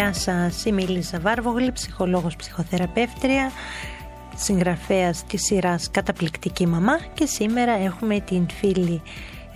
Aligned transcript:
Γεια 0.00 0.12
σας, 0.12 0.64
είμαι 0.64 0.82
η 0.82 0.86
Λίζα 0.86 1.20
Βάρβογλη, 1.20 1.72
ψυχολόγος 1.72 2.36
ψυχοθεραπεύτρια, 2.36 3.50
συγγραφέας 4.36 5.24
της 5.24 5.42
σειράς 5.42 5.90
Καταπληκτική 5.90 6.66
Μαμά 6.66 6.98
και 7.14 7.26
σήμερα 7.26 7.72
έχουμε 7.72 8.20
την 8.20 8.46
φίλη 8.50 9.02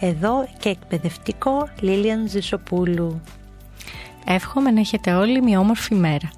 εδώ 0.01 0.49
και 0.59 0.69
εκπαιδευτικό 0.69 1.69
Λίλιαν 1.81 2.29
Ζησοπούλου. 2.29 3.21
Εύχομαι 4.27 4.71
να 4.71 4.81
έχετε 4.81 5.13
όλοι 5.13 5.43
μια 5.43 5.59
όμορφη 5.59 5.95
μέρα. 5.95 6.31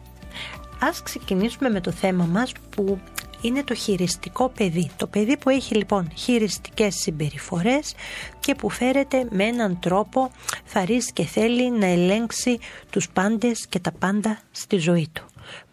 Ας 0.80 1.02
ξεκινήσουμε 1.02 1.68
με 1.68 1.80
το 1.80 1.90
θέμα 1.90 2.24
μας 2.24 2.52
που 2.70 2.98
είναι 3.40 3.64
το 3.64 3.74
χειριστικό 3.74 4.48
παιδί. 4.48 4.90
Το 4.96 5.06
παιδί 5.06 5.36
που 5.36 5.50
έχει 5.50 5.74
λοιπόν 5.74 6.10
χειριστικές 6.16 6.94
συμπεριφορές 6.94 7.94
και 8.40 8.54
που 8.54 8.70
φέρεται 8.70 9.26
με 9.30 9.44
έναν 9.44 9.78
τρόπο 9.80 10.30
θαρής 10.64 11.12
και 11.12 11.24
θέλει 11.24 11.70
να 11.70 11.86
ελέγξει 11.86 12.58
τους 12.90 13.08
πάντες 13.08 13.66
και 13.66 13.78
τα 13.78 13.92
πάντα 13.92 14.38
στη 14.50 14.76
ζωή 14.76 15.08
του. 15.12 15.26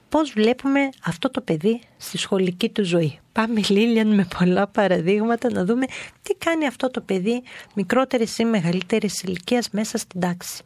Πώς 0.09 0.31
βλέπουμε 0.31 0.89
αυτό 1.03 1.29
το 1.29 1.41
παιδί 1.41 1.81
στη 1.97 2.17
σχολική 2.17 2.69
του 2.69 2.83
ζωή; 2.83 3.19
Πάμε 3.31 3.61
Λίλιαν 3.67 4.15
με 4.15 4.27
πολλά 4.37 4.67
παραδείγματα 4.67 5.51
να 5.51 5.65
δούμε 5.65 5.85
τι 6.21 6.33
κάνει 6.33 6.67
αυτό 6.67 6.91
το 6.91 7.01
παιδί 7.01 7.43
μικρότερης 7.75 8.37
ή 8.37 8.45
μεγαλύτερης 8.45 9.21
ηλικίας 9.21 9.69
μέσα 9.71 9.97
στην 9.97 10.19
τάξη. 10.19 10.63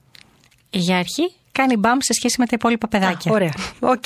Για 0.69 0.97
αρχή 0.97 1.31
κάνει 1.51 1.77
μπαμ 1.77 1.97
σε 2.01 2.13
σχέση 2.13 2.35
με 2.39 2.45
τα 2.45 2.51
υπόλοιπα 2.53 2.87
παιδάκια. 2.87 3.31
Α, 3.31 3.35
ωραία. 3.35 3.53
Οκ. 3.93 4.03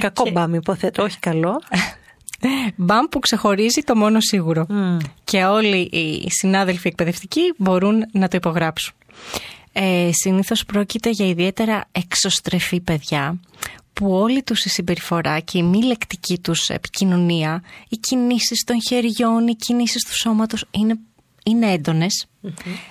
Κακό 0.00 0.30
μπαμ 0.30 0.54
υποθέτω, 0.54 1.02
όχι 1.02 1.18
καλό. 1.18 1.60
Μπαμ 2.76 3.06
που 3.10 3.18
ξεχωρίζει 3.18 3.80
το 3.80 3.96
μόνο 3.96 4.20
σίγουρο. 4.20 4.66
Και 5.24 5.44
όλοι 5.44 5.80
οι 5.80 6.30
συνάδελφοι 6.30 6.88
εκπαιδευτικοί 6.88 7.54
μπορούν 7.56 8.04
να 8.12 8.28
το 8.28 8.36
υπογράψουν. 8.36 8.94
Ε, 9.72 10.10
συνήθως 10.12 10.64
πρόκειται 10.64 11.10
για 11.10 11.26
ιδιαίτερα 11.26 11.84
εξωστρεφή 11.92 12.80
παιδιά 12.80 13.40
που 13.92 14.12
όλη 14.12 14.42
τους 14.42 14.64
η 14.64 14.68
συμπεριφορά 14.68 15.40
και 15.40 15.58
η 15.58 15.62
μη 15.62 15.82
λεκτική 15.82 16.38
τους 16.38 16.68
επικοινωνία, 16.68 17.62
οι 17.88 17.96
κινήσεις 17.96 18.64
των 18.64 18.76
χεριών, 18.88 19.46
οι 19.46 19.56
κινήσεις 19.56 20.04
του 20.04 20.14
σώματος 20.14 20.64
είναι, 20.70 20.94
είναι 21.44 21.72
έντονες. 21.72 22.26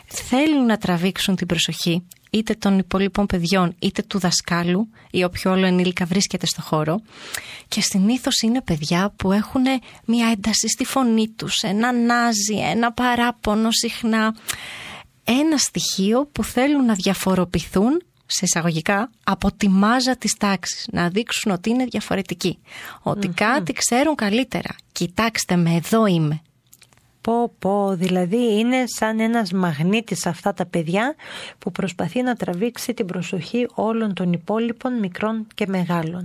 Θέλουν 0.05 0.65
να 0.65 0.77
τραβήξουν 0.77 1.35
την 1.35 1.47
προσοχή 1.47 2.03
είτε 2.31 2.53
των 2.53 2.77
υπόλοιπων 2.77 3.25
παιδιών 3.25 3.75
είτε 3.79 4.01
του 4.01 4.19
δασκάλου 4.19 4.89
ή 5.11 5.23
όποιο 5.23 5.51
όλο 5.51 5.65
ενήλικα 5.65 6.05
βρίσκεται 6.05 6.45
στο 6.45 6.61
χώρο. 6.61 7.01
Και 7.67 7.81
συνήθως 7.81 8.41
είναι 8.41 8.61
παιδιά 8.61 9.13
που 9.15 9.31
έχουν 9.31 9.63
μια 10.05 10.27
ένταση 10.27 10.67
στη 10.67 10.85
φωνή 10.85 11.29
τους, 11.29 11.61
ένα 11.61 11.91
νάζι, 11.91 12.55
ένα 12.71 12.91
παράπονο 12.91 13.71
συχνά. 13.71 14.35
Ένα 15.23 15.57
στοιχείο 15.57 16.29
που 16.31 16.43
θέλουν 16.43 16.85
να 16.85 16.93
διαφοροποιηθούν 16.93 18.01
σε 18.25 18.45
εισαγωγικά 18.45 19.09
από 19.23 19.51
τη 19.51 19.69
μάζα 19.69 20.15
της 20.15 20.33
τάξης, 20.37 20.87
να 20.91 21.09
δείξουν 21.09 21.51
ότι 21.51 21.69
είναι 21.69 21.85
διαφορετικοί, 21.85 22.59
κάτι 23.33 23.73
ξέρουν 23.73 24.15
καλύτερα. 24.15 24.75
Κοιτάξτε 24.91 25.55
με, 25.55 25.75
εδώ 25.75 26.05
είμαι. 26.05 26.41
Πω 27.21 27.51
πω, 27.59 27.95
δηλαδή 27.95 28.59
είναι 28.59 28.83
σαν 28.85 29.19
ένας 29.19 29.51
μαγνήτης 29.51 30.25
αυτά 30.25 30.53
τα 30.53 30.65
παιδιά 30.65 31.15
που 31.57 31.71
προσπαθεί 31.71 32.21
να 32.21 32.35
τραβήξει 32.35 32.93
την 32.93 33.05
προσοχή 33.05 33.67
όλων 33.73 34.13
των 34.13 34.33
υπόλοιπων 34.33 34.99
μικρών 34.99 35.47
και 35.55 35.67
μεγάλων. 35.67 36.23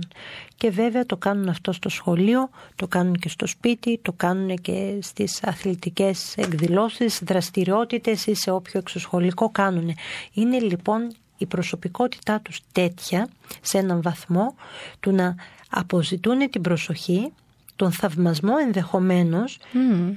Και 0.57 0.69
βέβαια 0.69 1.05
το 1.05 1.17
κάνουν 1.17 1.49
αυτό 1.49 1.71
στο 1.71 1.89
σχολείο, 1.89 2.49
το 2.75 2.87
κάνουν 2.87 3.15
και 3.15 3.29
στο 3.29 3.47
σπίτι, 3.47 3.99
το 4.01 4.11
κάνουν 4.11 4.55
και 4.55 4.97
στις 5.01 5.43
αθλητικές 5.43 6.37
εκδηλώσεις, 6.37 7.21
δραστηριότητες 7.23 8.25
ή 8.25 8.33
σε 8.33 8.51
όποιο 8.51 8.79
εξωσχολικό 8.79 9.49
κάνουν. 9.49 9.95
Είναι 10.33 10.59
λοιπόν 10.59 11.11
η 11.37 11.45
προσωπικότητά 11.45 12.39
τους 12.39 12.61
τέτοια 12.71 13.27
σε 13.61 13.77
έναν 13.77 14.01
βαθμό 14.01 14.55
του 14.99 15.11
να 15.11 15.35
αποζητούν 15.69 16.49
την 16.49 16.61
προσοχή 16.61 17.31
τον 17.77 17.91
θαυμασμό 17.91 18.53
ενδεχομένως, 18.65 19.57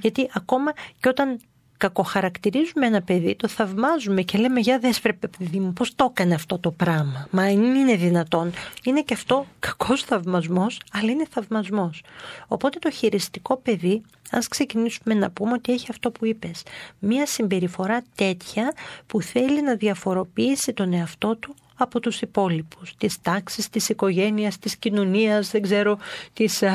γιατί 0.01 0.29
ακόμα 0.33 0.71
και 0.99 1.09
όταν 1.09 1.39
κακοχαρακτηρίζουμε 1.77 2.85
ένα 2.85 3.01
παιδί, 3.01 3.35
το 3.35 3.47
θαυμάζουμε 3.47 4.21
και 4.21 4.37
λέμε 4.37 4.59
για 4.59 4.79
δες 4.79 4.99
βρε 4.99 5.13
παιδί 5.13 5.59
μου 5.59 5.73
πώς 5.73 5.95
το 5.95 6.07
έκανε 6.09 6.33
αυτό 6.33 6.59
το 6.59 6.71
πράγμα. 6.71 7.27
Μα 7.31 7.49
είναι 7.49 7.95
δυνατόν. 7.95 8.51
Είναι 8.83 9.01
και 9.01 9.13
αυτό 9.13 9.45
κακός 9.59 10.03
θαυμασμός, 10.03 10.79
αλλά 10.91 11.11
είναι 11.11 11.25
θαυμασμός. 11.29 12.03
Οπότε 12.47 12.79
το 12.79 12.91
χειριστικό 12.91 13.57
παιδί, 13.57 14.01
ας 14.31 14.47
ξεκινήσουμε 14.47 15.13
να 15.13 15.31
πούμε 15.31 15.53
ότι 15.53 15.71
έχει 15.71 15.87
αυτό 15.89 16.11
που 16.11 16.25
είπες. 16.25 16.63
Μία 16.99 17.25
συμπεριφορά 17.25 18.03
τέτοια 18.15 18.73
που 19.07 19.21
θέλει 19.21 19.61
να 19.61 19.75
διαφοροποιήσει 19.75 20.73
τον 20.73 20.93
εαυτό 20.93 21.35
του 21.35 21.55
από 21.83 21.99
τους 21.99 22.21
υπόλοιπους, 22.21 22.95
της 22.97 23.21
τάξης, 23.21 23.69
της 23.69 23.89
οικογένειας, 23.89 24.57
της 24.57 24.77
κοινωνίας, 24.77 25.51
δεν 25.51 25.61
ξέρω, 25.61 25.97
της, 26.33 26.63
α, 26.63 26.73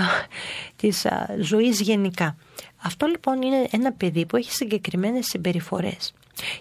της 0.77 1.07
ζωής 1.41 1.81
γενικά. 1.81 2.37
Αυτό 2.77 3.07
λοιπόν 3.07 3.43
είναι 3.43 3.67
ένα 3.71 3.93
παιδί 3.93 4.27
που 4.27 4.37
έχει 4.37 4.53
συγκεκριμένες 4.53 5.27
συμπεριφορές 5.27 6.15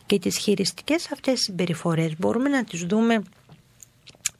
και 0.05 0.19
τις 0.19 0.37
χειριστικές 0.37 1.11
αυτές 1.11 1.39
συμπεριφορές 1.39 2.13
μπορούμε 2.17 2.49
να 2.49 2.63
τις 2.63 2.81
δούμε 2.81 3.23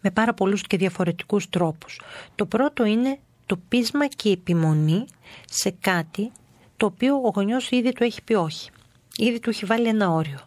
με 0.02 0.12
πάρα 0.12 0.34
πολλούς 0.34 0.62
και 0.62 0.78
διαφορετικούς 0.78 1.50
τρόπους. 1.50 2.02
Το 2.36 2.46
πρώτο 2.46 2.86
είναι 2.86 3.20
το 3.46 3.60
πείσμα 3.68 4.08
και 4.08 4.30
η 4.30 4.32
επιμονή 4.32 5.06
σε 5.50 5.76
κάτι 5.80 6.32
το 6.78 6.86
οποίο 6.86 7.16
ο 7.16 7.32
γονιός 7.36 7.70
ήδη 7.70 7.92
του 7.92 8.04
έχει 8.04 8.22
πει 8.22 8.34
όχι. 8.34 8.70
Ήδη 9.18 9.40
του 9.40 9.50
έχει 9.50 9.66
βάλει 9.66 9.88
ένα 9.88 10.10
όριο. 10.10 10.40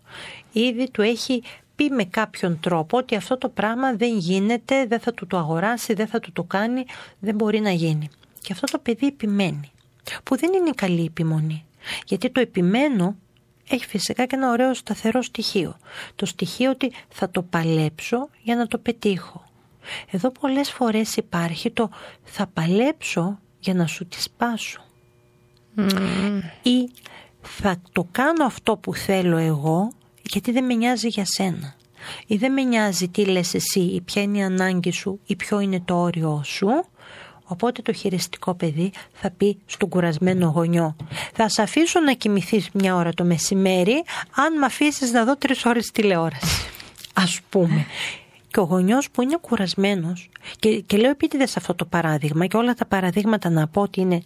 Ήδη 0.53 0.91
του 0.91 1.03
έχει 1.03 1.43
πει 1.79 1.91
με 1.91 2.05
κάποιον 2.05 2.61
τρόπο 2.61 2.97
ότι 2.99 3.15
αυτό 3.15 3.39
το 3.39 3.49
πράγμα 3.49 3.93
δεν 3.95 4.19
γίνεται, 4.19 4.87
δεν 4.87 5.01
θα 5.01 5.15
του 5.15 5.27
το 5.27 5.37
αγοράσει, 5.37 5.95
δεν 5.95 6.07
θα 6.07 6.21
του 6.21 6.33
το 6.33 6.43
κάνει, 6.43 6.85
δεν 7.19 7.35
μπορεί 7.35 7.61
να 7.61 7.71
γίνει. 7.71 8.09
Και 8.41 8.53
αυτό 8.53 8.67
το 8.67 8.79
παιδί 8.79 9.07
επιμένει, 9.07 9.71
που 10.23 10.37
δεν 10.37 10.53
είναι 10.53 10.71
καλή 10.71 11.05
επιμονή. 11.05 11.65
Γιατί 12.07 12.31
το 12.31 12.41
επιμένω 12.41 13.17
έχει 13.69 13.87
φυσικά 13.87 14.27
και 14.27 14.37
ένα 14.37 14.51
ωραίο 14.51 14.75
σταθερό 14.75 15.23
στοιχείο. 15.23 15.77
Το 16.15 16.27
στοιχείο 16.27 16.71
ότι 16.71 16.93
θα 17.09 17.31
το 17.31 17.43
παλέψω 17.43 18.29
για 18.43 18.57
να 18.57 18.67
το 18.67 18.79
πετύχω. 18.79 19.45
Εδώ 20.11 20.31
πολλές 20.31 20.71
φορές 20.71 21.17
υπάρχει 21.17 21.71
το 21.71 21.91
θα 22.23 22.47
παλέψω 22.47 23.39
για 23.59 23.75
να 23.75 23.87
σου 23.87 24.07
τη 24.07 24.23
σπάσω. 24.23 24.81
Ή 26.63 26.91
θα 27.41 27.77
το 27.93 28.09
κάνω 28.11 28.45
αυτό 28.45 28.77
που 28.77 28.95
θέλω 28.95 29.37
εγώ 29.37 29.93
γιατί 30.29 30.53
δεν 30.53 30.65
με 30.65 30.75
νοιάζει 30.75 31.09
για 31.09 31.25
σένα. 31.27 31.75
Ή 32.27 32.37
δεν 32.37 32.53
με 32.53 32.63
νοιάζει 32.63 33.09
τι 33.09 33.25
λες 33.25 33.55
εσύ 33.55 33.81
ή 33.81 34.01
ποια 34.01 34.23
είναι 34.23 34.39
η 34.39 34.43
ανάγκη 34.43 34.91
σου 34.93 35.21
ή 35.27 35.37
ποιο 35.37 35.61
είναι 35.61 35.81
το 35.85 36.01
όριό 36.01 36.43
σου. 36.45 36.69
Οπότε 37.45 37.83
το 37.83 37.93
χειριστικό 37.93 38.55
παιδί 38.55 38.93
θα 39.13 39.31
πει 39.31 39.59
στον 39.67 39.89
κουρασμένο 39.89 40.53
γονιό 40.55 40.97
θα 41.35 41.49
σε 41.49 41.63
αφήσω 41.63 42.01
να 42.01 42.13
κοιμηθείς 42.13 42.69
μια 42.73 42.95
ώρα 42.95 43.13
το 43.13 43.25
μεσημέρι 43.25 44.05
αν 44.35 44.59
με 44.59 44.67
αφήσεις 44.67 45.13
να 45.13 45.25
δω 45.25 45.37
τρεις 45.37 45.65
ώρες 45.65 45.91
τηλεόραση. 45.91 46.69
Ας 47.15 47.41
πούμε. 47.49 47.87
Και 48.51 48.61
ο 48.61 48.63
γονιός 48.63 49.11
που 49.11 49.23
είναι 49.23 49.39
κουρασμένος 49.41 50.29
και, 50.59 50.81
και 50.81 50.97
λέω 50.97 51.11
επίτηδες 51.11 51.57
αυτό 51.57 51.75
το 51.75 51.85
παράδειγμα 51.85 52.47
και 52.47 52.57
όλα 52.57 52.75
τα 52.75 52.87
παραδείγματα 52.87 53.51
να 53.51 53.69
πω 53.69 53.81
ότι 53.81 54.01
είναι 54.01 54.23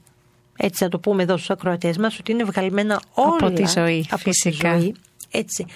έτσι 0.57 0.83
να 0.83 0.89
το 0.89 0.99
πούμε 0.99 1.23
εδώ 1.23 1.37
στους 1.37 1.51
ακροατές 1.51 1.97
μας 1.97 2.19
ότι 2.19 2.33
είναι 2.33 2.45
βγαλμένα 2.45 3.01
όλα 3.15 3.37
από 3.41 3.51
τη 3.51 3.67
ζωή 3.67 4.07
από 4.11 4.23
φυσικά. 4.23 4.75
Τη 4.75 4.81
ζωή, 4.81 4.95
έτσι. 5.33 5.67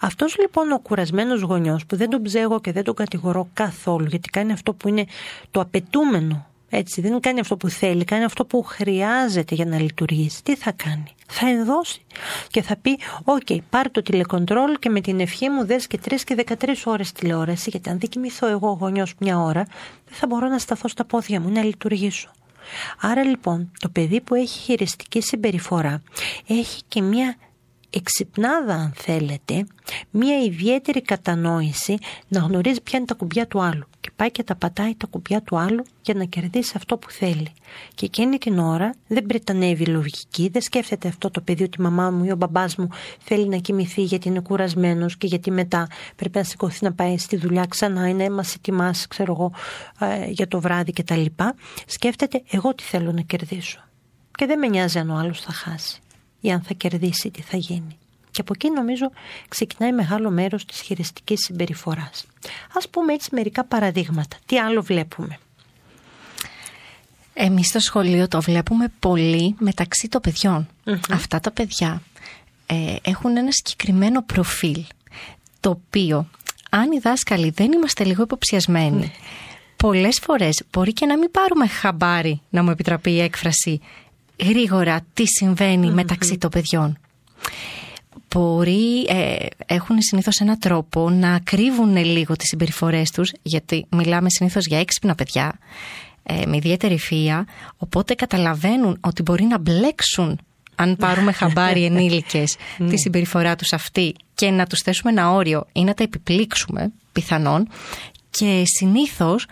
Αυτός 0.00 0.36
λοιπόν 0.38 0.72
ο 0.72 0.78
κουρασμένος 0.78 1.40
γονιός 1.40 1.86
που 1.86 1.96
δεν 1.96 2.10
τον 2.10 2.22
ψέγω 2.22 2.60
και 2.60 2.72
δεν 2.72 2.84
τον 2.84 2.94
κατηγορώ 2.94 3.48
καθόλου 3.52 4.06
γιατί 4.06 4.28
κάνει 4.28 4.52
αυτό 4.52 4.72
που 4.72 4.88
είναι 4.88 5.04
το 5.50 5.60
απαιτούμενο 5.60 6.46
έτσι, 6.76 7.00
δεν 7.00 7.20
κάνει 7.20 7.40
αυτό 7.40 7.56
που 7.56 7.68
θέλει, 7.68 8.04
κάνει 8.04 8.24
αυτό 8.24 8.44
που 8.44 8.62
χρειάζεται 8.62 9.54
για 9.54 9.64
να 9.64 9.80
λειτουργήσει. 9.80 10.42
Τι 10.42 10.56
θα 10.56 10.72
κάνει, 10.72 11.14
θα 11.26 11.48
ενδώσει 11.48 12.02
και 12.48 12.62
θα 12.62 12.76
πει: 12.76 12.98
OK, 13.24 13.40
okay, 13.48 13.58
πάρε 13.70 13.88
το 13.88 14.02
τηλεκοντρόλ 14.02 14.78
και 14.78 14.88
με 14.88 15.00
την 15.00 15.20
ευχή 15.20 15.48
μου 15.48 15.66
δες 15.66 15.86
και 15.86 15.98
3 16.08 16.14
και 16.24 16.44
13 16.46 16.54
ώρες 16.84 17.12
τηλεόραση. 17.12 17.70
Γιατί 17.70 17.90
αν 17.90 17.98
δεν 17.98 18.08
κοιμηθώ 18.08 18.46
εγώ 18.46 18.78
γονιός 18.80 19.14
μια 19.18 19.38
ώρα, 19.38 19.66
δεν 20.04 20.14
θα 20.14 20.26
μπορώ 20.26 20.48
να 20.48 20.58
σταθώ 20.58 20.88
στα 20.88 21.04
πόδια 21.04 21.40
μου, 21.40 21.50
να 21.50 21.62
λειτουργήσω. 21.62 22.30
Άρα 23.00 23.24
λοιπόν, 23.24 23.70
το 23.78 23.88
παιδί 23.88 24.20
που 24.20 24.34
έχει 24.34 24.58
χειριστική 24.58 25.20
συμπεριφορά 25.20 26.02
έχει 26.46 26.82
και 26.88 27.02
μια 27.02 27.36
εξυπνάδα 27.94 28.74
αν 28.74 28.92
θέλετε, 28.94 29.66
μία 30.10 30.42
ιδιαίτερη 30.42 31.02
κατανόηση 31.02 31.98
να 32.28 32.40
γνωρίζει 32.40 32.80
ποια 32.80 32.98
είναι 32.98 33.06
τα 33.06 33.14
κουμπιά 33.14 33.46
του 33.46 33.62
άλλου 33.62 33.86
και 34.00 34.10
πάει 34.16 34.30
και 34.30 34.42
τα 34.42 34.54
πατάει 34.54 34.94
τα 34.94 35.06
κουμπιά 35.06 35.42
του 35.42 35.58
άλλου 35.58 35.84
για 36.02 36.14
να 36.14 36.24
κερδίσει 36.24 36.72
αυτό 36.76 36.96
που 36.96 37.10
θέλει. 37.10 37.52
Και 37.94 38.04
εκείνη 38.04 38.38
την 38.38 38.58
ώρα 38.58 38.94
δεν 39.06 39.26
πριτανεύει 39.26 39.86
λογική, 39.86 40.48
δεν 40.48 40.62
σκέφτεται 40.62 41.08
αυτό 41.08 41.30
το 41.30 41.40
παιδί 41.40 41.62
ότι 41.62 41.80
η 41.80 41.82
μαμά 41.82 42.10
μου 42.10 42.24
ή 42.24 42.30
ο 42.30 42.36
μπαμπάς 42.36 42.76
μου 42.76 42.88
θέλει 43.18 43.48
να 43.48 43.56
κοιμηθεί 43.56 44.02
γιατί 44.02 44.28
είναι 44.28 44.40
κουρασμένος 44.40 45.16
και 45.16 45.26
γιατί 45.26 45.50
μετά 45.50 45.88
πρέπει 46.16 46.38
να 46.38 46.44
σηκωθεί 46.44 46.84
να 46.84 46.92
πάει 46.92 47.18
στη 47.18 47.36
δουλειά 47.36 47.66
ξανά 47.68 48.08
ή 48.08 48.14
να 48.14 48.30
μα 48.30 48.44
ετοιμάσει, 48.56 49.08
ξέρω 49.08 49.32
εγώ, 49.32 49.52
ε, 49.98 50.26
για 50.30 50.48
το 50.48 50.60
βράδυ 50.60 50.92
κτλ. 50.92 51.24
Σκέφτεται 51.86 52.42
εγώ 52.50 52.74
τι 52.74 52.82
θέλω 52.82 53.12
να 53.12 53.20
κερδίσω. 53.20 53.78
Και 54.30 54.46
δεν 54.46 54.58
με 54.58 54.66
νοιάζει 54.68 54.98
αν 54.98 55.10
ο 55.10 55.16
άλλος 55.16 55.40
θα 55.40 55.52
χάσει 55.52 55.98
ή 56.44 56.52
αν 56.52 56.62
θα 56.62 56.74
κερδίσει 56.74 57.30
τι 57.30 57.42
θα 57.42 57.56
γίνει. 57.56 57.98
Και 58.30 58.40
από 58.40 58.52
εκεί 58.54 58.70
νομίζω 58.70 59.10
ξεκινάει 59.48 59.92
μεγάλο 59.92 60.30
μέρος 60.30 60.64
της 60.64 60.80
χειριστικής 60.80 61.44
συμπεριφοράς. 61.44 62.26
Ας 62.76 62.88
πούμε 62.88 63.12
έτσι 63.12 63.28
μερικά 63.32 63.64
παραδείγματα. 63.64 64.36
Τι 64.46 64.58
άλλο 64.58 64.82
βλέπουμε; 64.82 65.38
Εμείς 67.34 67.66
στο 67.66 67.78
σχολείο 67.78 68.28
το 68.28 68.40
βλέπουμε 68.40 68.92
πολύ 68.98 69.54
μεταξύ 69.58 70.08
των 70.08 70.20
παιδιων 70.20 70.68
Αυτά 71.10 71.40
τα 71.40 71.50
παιδιά 71.50 72.02
ε, 72.66 72.96
έχουν 73.02 73.36
ένα 73.36 73.50
συγκεκριμένο 73.50 74.22
προφίλ 74.22 74.84
το 75.60 75.70
οποίο 75.70 76.28
αν 76.70 76.92
οι 76.92 76.98
δάσκαλοι 76.98 77.50
δεν 77.50 77.72
είμαστε 77.72 78.04
λίγο 78.04 78.22
υποψιασμένοι 78.22 78.98
ναι. 78.98 79.10
πολλές 79.76 80.18
φορές 80.22 80.62
μπορεί 80.70 80.92
και 80.92 81.06
να 81.06 81.18
μην 81.18 81.30
πάρουμε 81.30 81.66
χαμπάρι 81.66 82.40
να 82.50 82.62
μου 82.62 82.70
επιτραπεί 82.70 83.10
η 83.10 83.20
έκφραση 83.20 83.80
γρήγορα 84.40 85.00
τι 85.14 85.26
συμβαινει 85.26 85.90
μεταξύ 85.90 86.38
των 86.38 86.50
παιδιών. 86.50 86.98
Μπορεί, 88.34 89.04
ε, 89.08 89.46
έχουν 89.66 90.02
συνήθως 90.02 90.36
ένα 90.38 90.58
τρόπο 90.58 91.10
να 91.10 91.38
κρύβουν 91.44 91.96
λίγο 91.96 92.36
τις 92.36 92.48
συμπεριφορές 92.48 93.10
τους, 93.10 93.32
γιατί 93.42 93.86
μιλάμε 93.90 94.30
συνήθως 94.30 94.66
για 94.66 94.78
έξυπνα 94.78 95.14
παιδιά, 95.14 95.58
ε, 96.22 96.46
με 96.46 96.56
ιδιαίτερη 96.56 96.98
φία, 96.98 97.46
οπότε 97.76 98.14
καταλαβαίνουν 98.14 98.98
ότι 99.00 99.22
μπορεί 99.22 99.44
να 99.44 99.58
μπλέξουν 99.58 100.40
αν 100.74 100.96
πάρουμε 100.96 101.32
χαμπάρι 101.38 101.84
ενήλικες 101.84 102.56
Ναι. 102.78 102.88
τη 102.88 102.98
συμπεριφορά 102.98 103.56
τους 103.56 103.72
αυτή 103.72 104.14
και 104.34 104.50
να 104.50 104.66
τους 104.66 104.80
θέσουμε 104.80 105.10
ένα 105.10 105.30
όριο 105.30 105.66
ή 105.72 105.84
να 105.84 105.94
τα 105.94 106.02
επιπλήξουμε 106.02 106.92
πιθανόν 107.12 107.68
και 108.30 108.62
συνήθως 108.64 109.46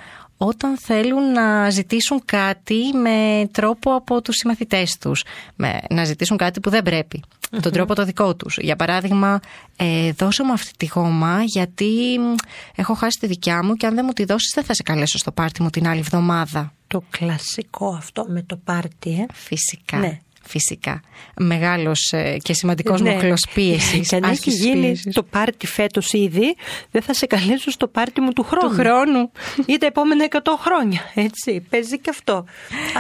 όταν 0.47 0.79
θέλουν 0.79 1.33
να 1.33 1.71
ζητήσουν 1.71 2.23
κάτι 2.25 2.93
με 3.03 3.49
τρόπο 3.53 3.95
από 3.95 4.23
τους 4.23 4.37
συμμαθητές 4.37 4.99
τους, 4.99 5.25
με, 5.57 5.81
να 5.91 6.05
ζητήσουν 6.05 6.37
κάτι 6.37 6.61
που 6.61 6.71
δεν 6.71 6.83
πρέπει, 6.83 7.23
με 7.51 7.61
τον 7.61 7.73
τρόπο 7.73 7.95
το 7.95 8.05
δικό 8.05 8.35
τους. 8.35 8.57
Για 8.61 8.77
παράδειγμα, 8.77 9.41
ε, 9.77 10.13
δώσε 10.13 10.45
μου 10.45 10.53
αυτή 10.53 10.71
τη 10.77 10.87
γόμα 10.95 11.43
γιατί 11.43 12.19
μ, 12.19 12.35
έχω 12.75 12.95
χάσει 12.95 13.19
τη 13.21 13.27
δικιά 13.27 13.65
μου 13.65 13.75
και 13.75 13.87
αν 13.87 13.95
δεν 13.95 14.05
μου 14.07 14.13
τη 14.13 14.25
δώσεις 14.25 14.53
δεν 14.55 14.65
θα 14.65 14.75
σε 14.75 14.83
καλέσω 14.83 15.19
στο 15.19 15.33
πάρτι 15.33 15.63
μου 15.63 15.71
την 15.71 15.87
άλλη 15.89 15.99
εβδομάδα. 15.99 16.73
Το 16.87 17.03
κλασικό 17.11 17.95
αυτό 17.95 18.25
με 18.29 18.43
το 18.43 18.57
πάρτι, 18.65 19.11
ε. 19.11 19.27
Φυσικά. 19.33 19.97
Ναι. 19.97 20.19
Φυσικά. 20.45 21.01
Μεγάλος 21.37 22.13
ε, 22.13 22.37
και 22.43 22.55
σημαντικός 22.55 23.01
Ναι. 23.01 23.13
μοχλός 23.13 23.47
πίεσης. 23.55 24.09
Και 24.09 24.17
αν 24.17 24.23
έχει 24.23 24.33
άσκησης 24.33 24.65
γίνει 24.65 24.81
πίεσης. 24.81 25.15
το 25.15 25.23
πάρτι 25.23 25.67
φέτος 25.67 26.13
ήδη, 26.13 26.57
δεν 26.91 27.03
θα 27.03 27.15
σε 27.15 27.27
καλέσω 27.27 27.71
στο 27.71 27.87
πάρτι 27.89 28.21
μου 28.21 28.33
του 28.33 28.43
χρόνου. 28.43 28.69
του 28.69 28.75
χρόνου. 28.81 29.31
ή 29.67 29.77
τα 29.79 29.87
επόμενα 29.87 30.25
100 30.31 30.39
χρόνια. 30.59 31.01
Έτσι, 31.15 31.67
παίζει 31.71 31.99
και 31.99 32.11
αυτό. 32.11 32.45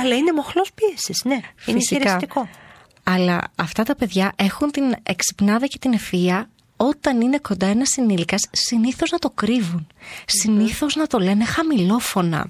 Αλλά 0.03 0.15
είναι 0.15 0.33
μοχλός 0.33 0.71
πίεσης, 0.75 1.23
ναι. 1.25 1.41
Είναι 1.67 1.79
Φυσικά. 1.79 2.00
χειριστικό. 2.00 2.49
Αλλά 3.05 3.41
αυτά 3.56 3.83
τα 3.83 3.97
παιδιά 3.97 4.33
έχουν 4.37 4.71
την 4.71 4.94
εξυπνάδα 5.03 5.67
και 5.67 5.79
την 5.81 5.94
ευφυΐα 5.99 6.43
όταν 6.77 7.21
είναι 7.21 7.39
κοντά 7.39 7.67
ένας 7.67 7.97
ενήλικα, 7.97 8.37
συνήθως 8.50 9.11
να 9.11 9.19
το 9.19 9.31
κρύβουν. 9.31 9.87
Συνήθως 10.27 10.94
να 10.97 11.06
το 11.06 11.19
λένε 11.19 11.44
χαμηλόφωνα. 11.44 12.49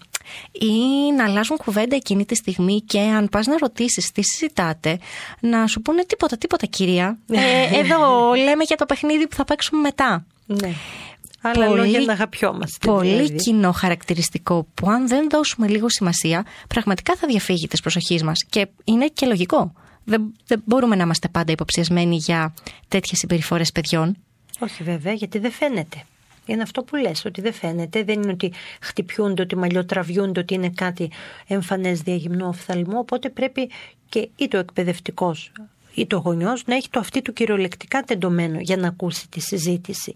Ή 0.52 1.12
να 1.16 1.24
αλλάζουν 1.24 1.56
κουβέντα 1.56 1.96
εκείνη 1.96 2.24
τη 2.24 2.34
στιγμή 2.34 2.80
και 2.80 3.00
αν 3.00 3.28
πας 3.28 3.46
να 3.46 3.56
ρωτήσεις 3.58 4.12
τι 4.12 4.22
συζητάτε, 4.22 4.98
να 5.40 5.66
σου 5.66 5.82
πούνε 5.82 6.04
τίποτα, 6.04 6.38
τίποτα 6.38 6.66
κυρία. 6.66 7.19
Ε, 7.28 7.78
εδώ 7.78 8.32
λέμε 8.34 8.62
για 8.66 8.76
το 8.76 8.86
παιχνίδι 8.86 9.28
που 9.28 9.36
θα 9.36 9.44
παίξουμε 9.44 9.80
μετά. 9.80 10.26
Ναι. 10.46 10.72
Άλλα 11.44 11.66
Πολύ- 11.66 11.78
λόγια 11.78 12.00
να 12.00 12.12
αγαπιόμαστε. 12.12 12.86
Πολύ 12.86 13.08
δηλαδή. 13.08 13.34
κοινό 13.34 13.72
χαρακτηριστικό 13.72 14.66
που 14.74 14.90
αν 14.90 15.08
δεν 15.08 15.28
δώσουμε 15.30 15.69
λίγο 15.69 15.88
σημασία, 15.88 16.46
πραγματικά 16.69 17.14
θα 17.16 17.26
διαφύγει 17.26 17.66
της 17.66 17.80
προσοχής 17.80 18.22
μας. 18.22 18.44
Και 18.50 18.66
είναι 18.84 19.06
και 19.06 19.26
λογικό. 19.26 19.72
Δεν, 20.04 20.34
δεν 20.46 20.62
μπορούμε 20.64 20.96
να 20.96 21.02
είμαστε 21.02 21.28
πάντα 21.28 21.52
υποψιασμένοι 21.52 22.16
για 22.16 22.54
τέτοιες 22.88 23.19
συμπεριφορές 23.19 23.72
παιδιών. 23.72 24.16
Όχι 24.58 24.82
βέβαια, 24.82 25.12
γιατί 25.12 25.38
δεν 25.38 25.50
φαίνεται. 25.52 26.04
Είναι 26.47 26.62
αυτό 26.62 26.83
που 26.83 26.97
λες, 26.97 27.25
ότι 27.25 27.41
δεν 27.41 27.53
φαίνεται. 27.53 28.03
Δεν 28.05 28.23
είναι 28.23 28.33
ότι 28.33 28.53
χτυπιούνται, 28.81 29.43
ότι 29.43 29.56
μαλλιοτραβιούνται, 29.56 30.41
ότι 30.41 30.55
είναι 30.55 30.71
κάτι 30.71 31.11
εμφανές 31.47 32.00
διαγυμνού 32.00 32.47
οφθαλμού. 32.49 32.99
Οπότε 32.99 33.29
πρέπει 33.31 33.71
και 34.09 34.29
ή 34.37 34.49
το 34.49 34.59
εκπαιδευτικός 34.59 35.53
ή 35.94 36.06
το 36.06 36.17
γονιός 36.17 36.65
να 36.67 36.75
έχει 36.75 36.89
το 36.91 36.99
αυτή 36.99 37.23
του 37.23 37.33
κυριολεκτικά 37.33 38.03
τεντωμένο 38.03 38.59
για 38.61 38.77
να 38.77 38.89
ακούσει 38.89 39.29
τη 39.29 39.41
συζήτηση. 39.41 40.15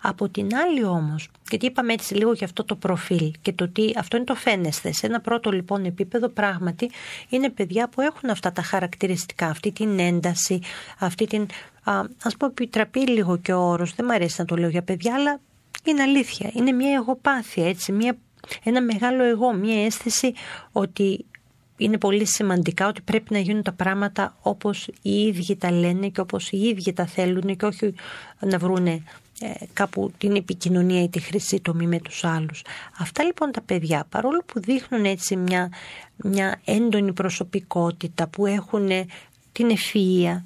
Από 0.00 0.28
την 0.28 0.56
άλλη 0.56 0.84
όμως, 0.84 1.28
γιατί 1.50 1.66
είπαμε 1.66 1.92
έτσι 1.92 2.14
λίγο 2.14 2.32
για 2.32 2.46
αυτό 2.46 2.64
το 2.64 2.74
προφίλ 2.74 3.32
και 3.42 3.52
το 3.52 3.68
τι 3.68 3.90
αυτό 3.96 4.16
είναι 4.16 4.26
το 4.26 4.34
φαίνεσθε. 4.34 4.92
Σε 4.92 5.06
ένα 5.06 5.20
πρώτο 5.20 5.50
λοιπόν 5.50 5.84
επίπεδο 5.84 6.28
πράγματι 6.28 6.90
είναι 7.28 7.50
παιδιά 7.50 7.88
που 7.88 8.00
έχουν 8.00 8.30
αυτά 8.30 8.52
τα 8.52 8.62
χαρακτηριστικά, 8.62 9.46
αυτή 9.46 9.72
την 9.72 9.98
ένταση, 9.98 10.60
αυτή 10.98 11.26
την 11.26 11.46
α, 11.84 12.02
ας 12.22 12.36
πω 12.36 12.46
επιτραπεί 12.46 13.08
λίγο 13.08 13.36
και 13.36 13.52
ο 13.52 13.60
όρος, 13.60 13.94
δεν 13.94 14.06
μου 14.08 14.14
αρέσει 14.14 14.34
να 14.38 14.44
το 14.44 14.56
λέω 14.56 14.68
για 14.68 14.82
παιδιά, 14.82 15.14
αλλά 15.14 15.40
είναι 15.90 16.02
αλήθεια. 16.02 16.50
Είναι 16.54 16.72
μια 16.72 16.92
εγωπάθεια, 16.92 17.68
έτσι, 17.68 17.92
μια, 17.92 18.16
ένα 18.62 18.82
μεγάλο 18.82 19.22
εγώ, 19.24 19.52
μια 19.52 19.84
αίσθηση 19.84 20.32
ότι 20.72 21.24
είναι 21.76 21.98
πολύ 21.98 22.26
σημαντικά 22.26 22.88
ότι 22.88 23.00
πρέπει 23.00 23.32
να 23.32 23.38
γίνουν 23.38 23.62
τα 23.62 23.72
πράγματα 23.72 24.36
όπως 24.40 24.88
οι 25.02 25.26
ίδιοι 25.26 25.56
τα 25.56 25.70
λένε 25.70 26.08
και 26.08 26.20
όπως 26.20 26.50
οι 26.50 26.56
ίδιοι 26.58 26.92
τα 26.92 27.06
θέλουν 27.06 27.56
και 27.56 27.66
όχι 27.66 27.94
να 28.40 28.58
βρούνε 28.58 29.02
ε, 29.40 29.50
κάπου 29.72 30.12
την 30.18 30.36
επικοινωνία 30.36 31.02
ή 31.02 31.08
τη 31.08 31.20
χρυσή 31.20 31.60
τομή 31.60 31.86
με 31.86 31.98
τους 31.98 32.24
άλλους. 32.24 32.62
Αυτά 32.98 33.24
λοιπόν 33.24 33.52
τα 33.52 33.60
παιδιά 33.60 34.06
παρόλο 34.08 34.42
που 34.46 34.60
δείχνουν 34.60 35.04
έτσι 35.04 35.36
μια, 35.36 35.72
μια 36.16 36.60
έντονη 36.64 37.12
προσωπικότητα 37.12 38.28
που 38.28 38.46
έχουν 38.46 38.88
την 39.52 39.70
ευφυΐα 39.70 40.42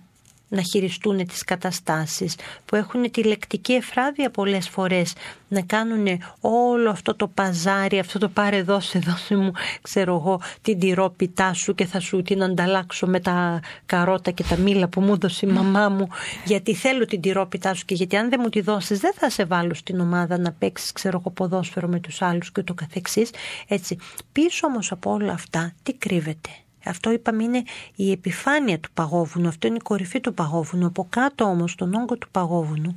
να 0.51 0.63
χειριστούν 0.63 1.27
τις 1.27 1.45
καταστάσεις, 1.45 2.37
που 2.65 2.77
έχουν 2.77 3.11
τη 3.11 3.23
λεκτική 3.23 3.73
εφράδια 3.73 4.31
πολλές 4.31 4.69
φορές 4.69 5.13
να 5.49 5.61
κάνουν 5.61 6.07
όλο 6.41 6.91
αυτό 6.91 7.15
το 7.15 7.29
παζάρι, 7.29 7.99
αυτό 7.99 8.19
το 8.19 8.29
πάρε 8.29 8.63
δώσε 8.63 8.99
δώσε 8.99 9.37
μου, 9.37 9.53
ξέρω 9.83 10.15
εγώ, 10.15 10.41
την 10.63 10.79
τυρόπιτά 10.79 11.53
σου 11.53 11.75
και 11.75 11.87
θα 11.87 12.01
σου 12.01 12.23
την 12.23 12.43
ανταλλάξω 12.43 13.07
με 13.07 13.21
τα 13.21 13.61
καρότα 13.87 14.31
και 14.31 14.45
τα 14.49 14.57
μήλα 14.57 14.89
που 14.89 15.01
μου 15.01 15.13
έδωσε 15.13 15.47
η 15.47 15.53
μαμά 15.53 15.89
μου 15.89 16.09
γιατί 16.45 16.75
θέλω 16.75 17.05
την 17.05 17.21
τυρόπιτά 17.21 17.75
σου 17.75 17.85
και 17.85 17.95
γιατί 17.95 18.17
αν 18.17 18.29
δεν 18.29 18.41
μου 18.43 18.49
τη 18.49 18.61
δώσεις 18.61 18.99
δεν 18.99 19.13
θα 19.17 19.31
σε 19.31 19.45
βάλω 19.45 19.75
στην 19.75 20.01
ομάδα 20.01 20.39
να 20.39 20.53
παίξεις 20.53 20.93
ξέρω 20.93 21.19
εγώ 21.19 21.31
ποδόσφαιρο 21.31 21.89
με 21.89 22.01
τους 22.01 22.23
άλλους 22.23 22.53
και 22.53 22.63
το 22.63 22.75
καθεξής. 22.75 23.31
Έτσι, 23.69 23.99
πίσω 24.33 24.67
όμως 24.67 24.93
από 24.93 25.13
όλα 25.13 25.33
αυτά 25.33 25.73
τι 25.83 25.93
κρύβεται; 25.93 26.51
Αυτό 26.85 27.11
είπαμε 27.11 27.43
είναι 27.43 27.63
η 27.95 28.11
επιφάνεια 28.11 28.81
του 28.81 28.91
παγόβουνου, 28.95 29.49
αυτό 29.49 29.67
είναι 29.67 29.77
η 29.77 29.83
κορυφή 29.83 30.21
του 30.21 30.35
παγόβουνου. 30.35 30.87
Από 30.87 31.07
κάτω 31.11 31.45
όμως, 31.45 31.75
τον 31.75 31.95
όγκο 31.95 32.17
του 32.17 32.31
παγόβουνου, 32.31 32.97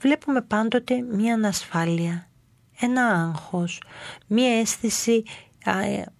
βλέπουμε 0.00 0.40
πάντοτε 0.40 1.00
μία 1.00 1.34
ανασφάλεια, 1.34 2.28
ένα 2.80 3.06
άγχος, 3.06 3.82
μία 4.26 4.58
αίσθηση 4.58 5.22
α, 5.64 5.80
ε, 5.84 6.12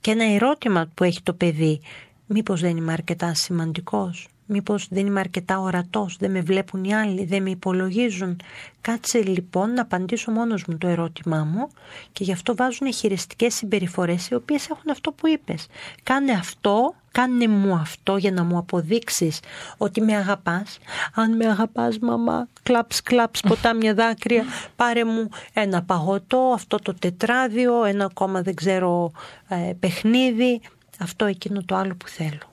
και 0.00 0.10
ένα 0.10 0.24
ερώτημα 0.24 0.90
που 0.94 1.04
έχει 1.04 1.22
το 1.22 1.32
παιδί. 1.32 1.80
Μήπως 2.26 2.60
δεν 2.60 2.76
είμαι 2.76 2.92
αρκετά 2.92 3.34
σημαντικός, 3.34 4.28
μήπως 4.48 4.88
δεν 4.90 5.06
είμαι 5.06 5.20
αρκετά 5.20 5.58
ορατός, 5.58 6.16
δεν 6.16 6.30
με 6.30 6.40
βλέπουν 6.40 6.84
οι 6.84 6.94
άλλοι, 6.94 7.24
δεν 7.24 7.42
με 7.42 7.50
υπολογίζουν. 7.50 8.40
Κάτσε 8.80 9.22
λοιπόν 9.22 9.72
να 9.72 9.82
απαντήσω 9.82 10.30
μόνος 10.30 10.64
μου 10.64 10.78
το 10.78 10.88
ερώτημά 10.88 11.44
μου 11.44 11.68
και 12.12 12.24
γι' 12.24 12.32
αυτό 12.32 12.54
βάζουν 12.54 12.92
χειριστικές 12.92 13.54
συμπεριφορές 13.54 14.28
οι 14.28 14.34
οποίες 14.34 14.68
έχουν 14.70 14.90
αυτό 14.90 15.12
που 15.12 15.28
είπες. 15.28 15.66
Κάνε 16.02 16.32
αυτό, 16.32 16.94
κάνε 17.12 17.48
μου 17.48 17.74
αυτό 17.74 18.16
για 18.16 18.32
να 18.32 18.44
μου 18.44 18.58
αποδείξεις 18.58 19.40
ότι 19.76 20.00
με 20.00 20.16
αγαπάς. 20.16 20.78
Αν 21.14 21.36
με 21.36 21.46
αγαπάς 21.46 21.98
μαμά, 21.98 22.48
κλάψ 22.62 23.02
κλάψ 23.02 23.40
ποτάμια 23.40 23.94
δάκρυα, 23.94 24.44
πάρε 24.76 25.04
μου 25.04 25.28
ένα 25.52 25.82
παγωτό, 25.82 26.52
αυτό 26.54 26.76
το 26.76 26.94
τετράδιο, 26.94 27.84
ένα 27.84 28.04
ακόμα 28.04 28.42
δεν 28.42 28.54
ξέρω 28.54 29.12
ε, 29.48 29.72
παιχνίδι, 29.80 30.60
αυτό 30.98 31.24
εκείνο 31.24 31.62
το 31.62 31.74
άλλο 31.74 31.94
που 31.94 32.08
θέλω. 32.08 32.52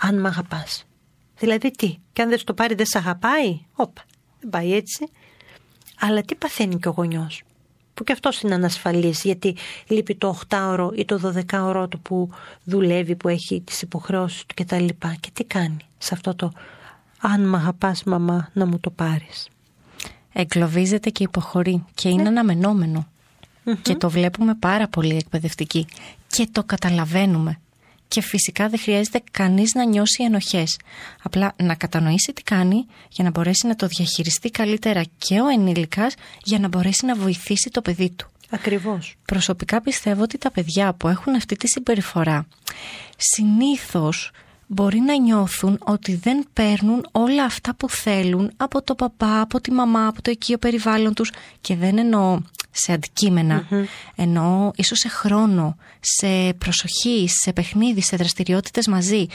Αν 0.00 0.20
με 0.20 0.28
αγαπάς. 0.28 0.84
Δηλαδή 1.44 1.70
τι, 1.70 1.96
και 2.12 2.22
αν 2.22 2.28
δεν 2.28 2.38
στο 2.38 2.54
πάρει 2.54 2.74
δεν 2.74 2.86
σε 2.86 2.98
αγαπάει, 2.98 3.60
όπα, 3.74 4.02
δεν 4.40 4.50
πάει 4.50 4.74
έτσι. 4.74 5.08
Αλλά 6.00 6.20
τι 6.20 6.34
παθαίνει 6.34 6.78
και 6.78 6.88
ο 6.88 6.90
γονιός 6.90 7.42
που 7.94 8.04
και 8.04 8.12
αυτός 8.12 8.40
είναι 8.40 8.54
ανασφαλής 8.54 9.22
γιατί 9.22 9.56
λείπει 9.86 10.14
το 10.14 10.38
8ωρο 10.48 10.88
ή 10.94 11.04
το 11.04 11.32
12ωρο 11.50 11.86
του 11.90 12.00
που 12.00 12.30
δουλεύει, 12.64 13.16
που 13.16 13.28
έχει 13.28 13.60
τις 13.60 13.82
υποχρεώσεις 13.82 14.44
του 14.46 14.54
κτλ. 14.54 14.86
Και 15.20 15.30
τι 15.32 15.44
κάνει 15.44 15.76
σε 15.98 16.14
αυτό 16.14 16.34
το 16.34 16.52
αν 17.20 17.48
μ' 17.48 17.54
αγαπάς 17.54 18.04
μαμά 18.04 18.50
να 18.52 18.66
μου 18.66 18.78
το 18.80 18.90
πάρεις. 18.90 19.48
Εγκλωβίζεται 20.32 21.10
και 21.10 21.22
υποχωρεί 21.22 21.84
και 21.94 22.08
είναι 22.08 22.28
αναμενόμενο. 22.28 23.06
Και 23.82 23.94
το 23.94 24.10
βλέπουμε 24.10 24.54
πάρα 24.54 24.88
πολύ 24.88 25.16
εκπαιδευτική 25.16 25.86
και 26.26 26.48
το 26.52 26.64
καταλαβαίνουμε. 26.64 27.58
Και 28.08 28.20
φυσικά 28.20 28.68
δεν 28.68 28.78
χρειάζεται 28.78 29.22
κανείς 29.30 29.72
να 29.74 29.84
νιώσει 29.84 30.22
ενοχές. 30.22 30.78
Απλά 31.22 31.54
να 31.56 31.74
κατανοήσει 31.74 32.32
τι 32.32 32.42
κάνει 32.42 32.86
για 33.08 33.24
να 33.24 33.30
μπορέσει 33.30 33.66
να 33.66 33.76
το 33.76 33.86
διαχειριστεί 33.86 34.50
καλύτερα 34.50 35.02
και 35.18 35.40
ο 35.40 35.48
ενήλικας 35.48 36.14
για 36.44 36.58
να 36.58 36.68
μπορέσει 36.68 37.06
να 37.06 37.14
βοηθήσει 37.14 37.70
το 37.70 37.82
παιδί 37.82 38.10
του. 38.10 38.28
Ακριβώς. 38.50 39.14
Προσωπικά 39.24 39.80
πιστεύω 39.80 40.22
ότι 40.22 40.38
τα 40.38 40.50
παιδιά 40.50 40.92
που 40.92 41.08
έχουν 41.08 41.34
αυτή 41.34 41.56
τη 41.56 41.68
συμπεριφορά 41.68 42.46
συνήθως 43.16 44.30
μπορεί 44.74 44.98
να 44.98 45.16
νιώθουν 45.16 45.78
ότι 45.84 46.14
δεν 46.14 46.46
παίρνουν 46.52 47.06
όλα 47.12 47.44
αυτά 47.44 47.74
που 47.74 47.90
θέλουν 47.90 48.52
από 48.56 48.82
το 48.82 48.94
παπά, 48.94 49.40
από 49.40 49.60
τη 49.60 49.70
μαμά, 49.70 50.06
από 50.06 50.22
το 50.22 50.30
οικείο 50.30 50.58
περιβάλλον 50.58 51.14
τους 51.14 51.32
και 51.60 51.76
δεν 51.76 51.98
εννοώ 51.98 52.40
σε 52.70 52.92
αντικειμενα 52.92 53.68
εννοώ 54.14 54.70
ίσως 54.76 54.98
σε 54.98 55.08
χρόνο, 55.08 55.76
σε 56.00 56.54
προσοχή, 56.58 57.28
σε 57.28 57.52
παιχνίδι, 57.52 58.00
σε 58.02 58.16
δραστηριότητες 58.16 58.86
μαζί 58.86 59.26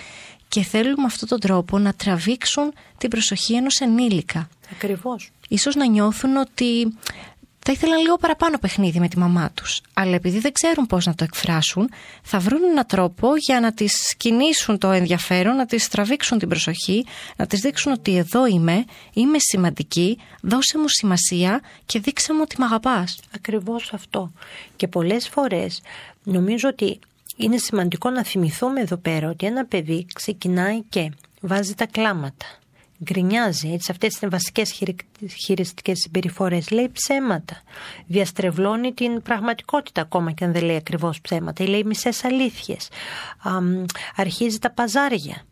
και 0.47 0.63
θέλουν 0.63 0.95
με 0.97 1.05
αυτόν 1.05 1.27
τον 1.27 1.39
τρόπο 1.39 1.79
να 1.79 1.93
τραβήξουν 1.93 2.73
την 2.97 3.09
προσοχή 3.09 3.53
ενός 3.53 3.79
ενήλικα. 3.79 4.49
Ακριβώς. 4.71 5.31
Ίσως 5.49 5.75
να 5.75 5.87
νιώθουν 5.87 6.35
ότι 6.35 6.97
θα 7.71 7.75
ήθελαν 7.77 8.01
λίγο 8.01 8.15
παραπάνω 8.15 8.57
παιχνίδι 8.57 8.99
με 8.99 9.07
τη 9.07 9.17
μαμά 9.17 9.51
τους. 9.53 9.81
Αλλά 9.93 10.15
επειδή 10.15 10.39
δεν 10.39 10.51
ξέρουν 10.51 10.85
πώς 10.85 11.05
να 11.05 11.15
το 11.15 11.23
εκφράσουν, 11.23 11.89
θα 12.23 12.39
βρουν 12.39 12.63
έναν 12.63 12.85
τρόπο 12.85 13.35
για 13.37 13.59
να 13.59 13.73
τις 13.73 14.15
κινήσουν 14.17 14.77
το 14.77 14.91
ενδιαφέρον, 14.91 15.55
να 15.55 15.65
τις 15.65 15.87
τραβήξουν 15.87 16.37
την 16.37 16.47
προσοχή, 16.47 17.05
να 17.35 17.45
τις 17.47 17.59
δείξουν 17.59 17.91
ότι 17.91 18.17
εδώ 18.17 18.47
είμαι, 18.47 18.85
είμαι 19.13 19.37
σημαντική, 19.39 20.17
δώσε 20.41 20.77
μου 20.77 20.87
σημασία 20.87 21.61
και 21.85 21.99
δείξε 21.99 22.33
μου 22.33 22.39
ότι 22.43 22.55
με 22.59 22.65
αγαπάς. 22.65 23.19
Ακριβώς 23.35 23.93
αυτό. 23.93 24.31
Και 24.75 24.87
πολλές 24.87 25.29
φορές 25.29 25.81
νομίζω 26.23 26.69
ότι 26.69 26.99
είναι 27.37 27.57
σημαντικό 27.57 28.09
να 28.09 28.23
θυμηθούμε 28.23 28.81
εδώ 28.81 28.97
πέρα 28.97 29.29
ότι 29.29 29.45
ένα 29.45 29.65
παιδί 29.65 30.05
ξεκινάει 30.13 30.81
και 30.81 31.11
βάζει 31.41 31.73
τα 31.73 31.85
κλάματα 31.85 32.45
γκρινιάζει, 33.03 33.71
έτσι 33.71 33.91
αυτές 33.91 34.19
είναι 34.19 34.31
βασικές 34.31 34.81
χειριστικές 35.45 35.99
συμπεριφορές, 35.99 36.69
λέει 36.69 36.89
ψέματα, 36.89 37.61
διαστρεβλώνει 38.07 38.93
την 38.93 39.21
πραγματικότητα 39.21 40.01
ακόμα 40.01 40.31
και 40.31 40.45
αν 40.45 40.51
δεν 40.51 40.63
λέει 40.63 40.75
ακριβώς 40.75 41.21
ψέματα. 41.21 41.63
Ή 41.63 41.67
λέει 41.67 41.83
μισές 41.83 42.23
αλήθειες, 42.23 42.89
αρχίζει 44.15 44.59
τα 44.59 44.71
παζάρια, 44.71 45.43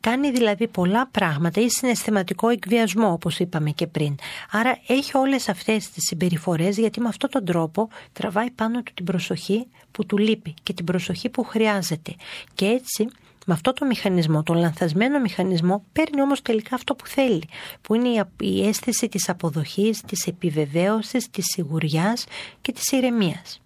Κάνει 0.00 0.30
δηλαδή 0.30 0.68
πολλά 0.68 1.06
πράγματα 1.06 1.60
ή 1.60 1.68
συναισθηματικό 1.68 2.48
εκβιασμό 2.48 3.12
όπως 3.12 3.38
είπαμε 3.38 3.70
και 3.70 3.86
πριν. 3.86 4.14
Άρα 4.50 4.78
έχει 4.86 5.16
όλες 5.16 5.48
αυτές 5.48 5.90
τις 5.90 6.04
συμπεριφορές 6.06 6.78
γιατί 6.78 7.00
με 7.00 7.08
αυτόν 7.08 7.30
τον 7.30 7.44
τρόπο 7.44 7.88
τραβάει 8.12 8.50
πάνω 8.50 8.82
του 8.82 8.92
την 8.94 9.04
προσοχή 9.04 9.66
που 9.90 10.06
του 10.06 10.18
λείπει 10.18 10.54
και 10.62 10.72
την 10.72 10.84
προσοχή 10.84 11.28
που 11.28 11.44
χρειάζεται. 11.44 12.14
Και 12.54 12.66
έτσι 12.66 13.08
με 13.44 13.54
αυτό 13.54 13.72
το 13.72 13.86
μηχανισμό, 13.86 14.42
τον 14.42 14.56
λανθασμένο 14.56 15.20
μηχανισμό, 15.20 15.84
παίρνει 15.92 16.22
όμως 16.22 16.42
τελικά 16.42 16.74
αυτό 16.74 16.94
που 16.94 17.06
θέλει, 17.06 17.48
που 17.80 17.94
είναι 17.94 18.26
η 18.40 18.66
αίσθηση 18.66 19.08
της 19.08 19.28
αποδοχής, 19.28 20.00
της 20.00 20.26
επιβεβαίωσης, 20.26 21.30
της 21.30 21.44
σιγουριάς 21.44 22.24
και 22.60 22.72
της 22.72 22.92
ηρεμίας. 22.92 23.62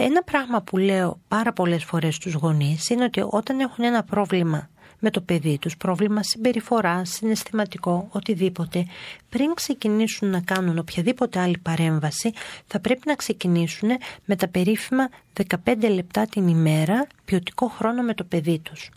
Ένα 0.00 0.22
πράγμα 0.22 0.62
που 0.62 0.76
λέω 0.76 1.20
πάρα 1.28 1.52
πολλές 1.52 1.84
φορές 1.84 2.14
στους 2.14 2.34
γονείς 2.34 2.88
είναι 2.88 3.04
ότι 3.04 3.24
όταν 3.30 3.60
έχουν 3.60 3.84
ένα 3.84 4.02
πρόβλημα 4.02 4.68
με 4.98 5.10
το 5.10 5.20
παιδί 5.20 5.58
τους, 5.58 5.76
πρόβλημα 5.76 6.22
συμπεριφορά, 6.22 7.04
συναισθηματικό, 7.04 8.08
οτιδήποτε, 8.10 8.86
πριν 9.28 9.54
ξεκινήσουν 9.54 10.30
να 10.30 10.40
κάνουν 10.40 10.78
οποιαδήποτε 10.78 11.40
άλλη 11.40 11.58
παρέμβαση, 11.58 12.32
θα 12.66 12.80
πρέπει 12.80 13.02
να 13.04 13.14
ξεκινήσουν 13.14 13.88
με 14.24 14.36
τα 14.36 14.48
περίφημα 14.48 15.08
15 15.64 15.90
λεπτά 15.94 16.26
την 16.26 16.48
ημέρα 16.48 17.06
ποιοτικό 17.24 17.68
χρόνο 17.68 18.02
με 18.02 18.14
το 18.14 18.24
παιδί 18.24 18.58
τους. 18.58 18.90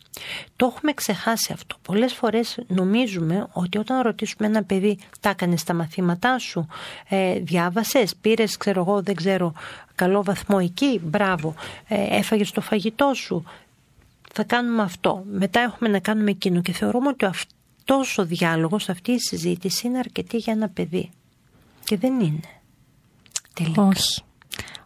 Το 0.55 0.65
έχουμε 0.65 0.93
ξεχάσει 0.93 1.53
αυτό. 1.53 1.75
Πολλές 1.81 2.13
φορές 2.13 2.59
νομίζουμε 2.67 3.47
ότι 3.51 3.77
όταν 3.77 4.01
ρωτήσουμε 4.01 4.47
ένα 4.47 4.63
παιδί 4.63 4.97
τα 5.19 5.29
έκανε 5.29 5.57
στα 5.57 5.73
μαθήματά 5.73 6.37
σου, 6.37 6.67
ε, 7.09 7.39
διάβασες, 7.39 8.15
πήρες, 8.15 8.57
ξέρω 8.57 8.81
εγώ, 8.81 9.01
δεν 9.01 9.15
ξέρω, 9.15 9.53
καλό 9.95 10.23
βαθμό 10.23 10.57
εκεί, 10.61 10.99
μπράβο, 11.03 11.55
ε, 11.87 12.17
έφαγες 12.17 12.51
το 12.51 12.61
φαγητό 12.61 13.11
σου, 13.13 13.45
θα 14.33 14.43
κάνουμε 14.43 14.81
αυτό. 14.81 15.23
Μετά 15.31 15.59
έχουμε 15.59 15.89
να 15.89 15.99
κάνουμε 15.99 16.29
εκείνο 16.29 16.61
και 16.61 16.71
θεωρούμε 16.71 17.07
ότι 17.07 17.25
αυτός 17.25 18.17
ο 18.17 18.25
διάλογος, 18.25 18.89
αυτή 18.89 19.11
η 19.11 19.19
συζήτηση 19.19 19.87
είναι 19.87 19.97
αρκετή 19.97 20.37
για 20.37 20.53
ένα 20.53 20.69
παιδί. 20.69 21.09
Και 21.83 21.97
δεν 21.97 22.19
είναι. 22.19 22.39
Τελικά. 23.53 23.81
Όχι. 23.81 24.21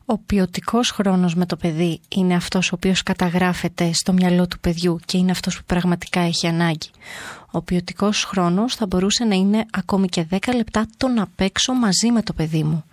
Ο 0.07 0.17
ποιοτικός 0.17 0.89
χρόνος 0.89 1.35
με 1.35 1.45
το 1.45 1.55
παιδί 1.55 1.99
είναι 2.07 2.35
αυτός 2.35 2.71
ο 2.71 2.75
οποίος 2.75 3.03
καταγράφεται 3.03 3.91
στο 3.93 4.13
μυαλό 4.13 4.47
του 4.47 4.59
παιδιού 4.59 4.99
και 5.05 5.17
είναι 5.17 5.31
αυτός 5.31 5.57
που 5.57 5.63
πραγματικά 5.65 6.19
έχει 6.19 6.47
ανάγκη. 6.47 6.89
Ο 7.51 7.61
ποιοτικός 7.61 8.23
χρόνος 8.23 8.75
θα 8.75 8.85
μπορούσε 8.85 9.23
να 9.23 9.35
είναι 9.35 9.65
ακόμη 9.71 10.07
και 10.07 10.27
10 10.29 10.37
λεπτά 10.55 10.87
το 10.97 11.07
να 11.07 11.27
παίξω 11.35 11.73
μαζί 11.73 12.11
με 12.11 12.21
το 12.21 12.33
παιδί 12.33 12.63
μου. 12.63 12.83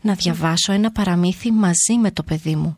Να 0.00 0.14
διαβάσω 0.14 0.72
ένα 0.72 0.90
παραμύθι 0.90 1.50
μαζί 1.50 1.98
με 2.00 2.10
το 2.10 2.22
παιδί 2.22 2.56
μου 2.56 2.76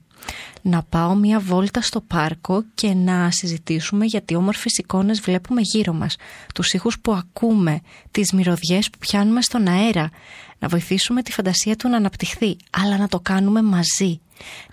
να 0.63 0.83
πάω 0.83 1.15
μια 1.15 1.41
βόλτα 1.41 1.81
στο 1.81 2.01
πάρκο 2.01 2.65
και 2.75 2.95
να 2.95 3.31
συζητήσουμε 3.31 4.05
γιατί 4.05 4.35
όμορφες 4.35 4.79
εικόνες 4.79 5.21
βλέπουμε 5.21 5.61
γύρω 5.61 5.93
μας, 5.93 6.17
τους 6.55 6.73
ήχους 6.73 7.01
που 7.01 7.13
ακούμε, 7.13 7.81
τις 8.11 8.33
μυρωδιές 8.33 8.91
που 8.91 8.99
πιάνουμε 8.99 9.43
στον 9.43 9.69
αέρα, 9.69 10.11
να 10.59 10.69
βοηθήσουμε 10.69 11.23
τη 11.23 11.33
φαντασία 11.33 11.77
του 11.77 11.89
να 11.89 11.97
αναπτυχθεί, 11.97 12.57
αλλά 12.71 12.97
να 12.97 13.09
το 13.09 13.21
κάνουμε 13.21 13.63
μαζί, 13.63 14.21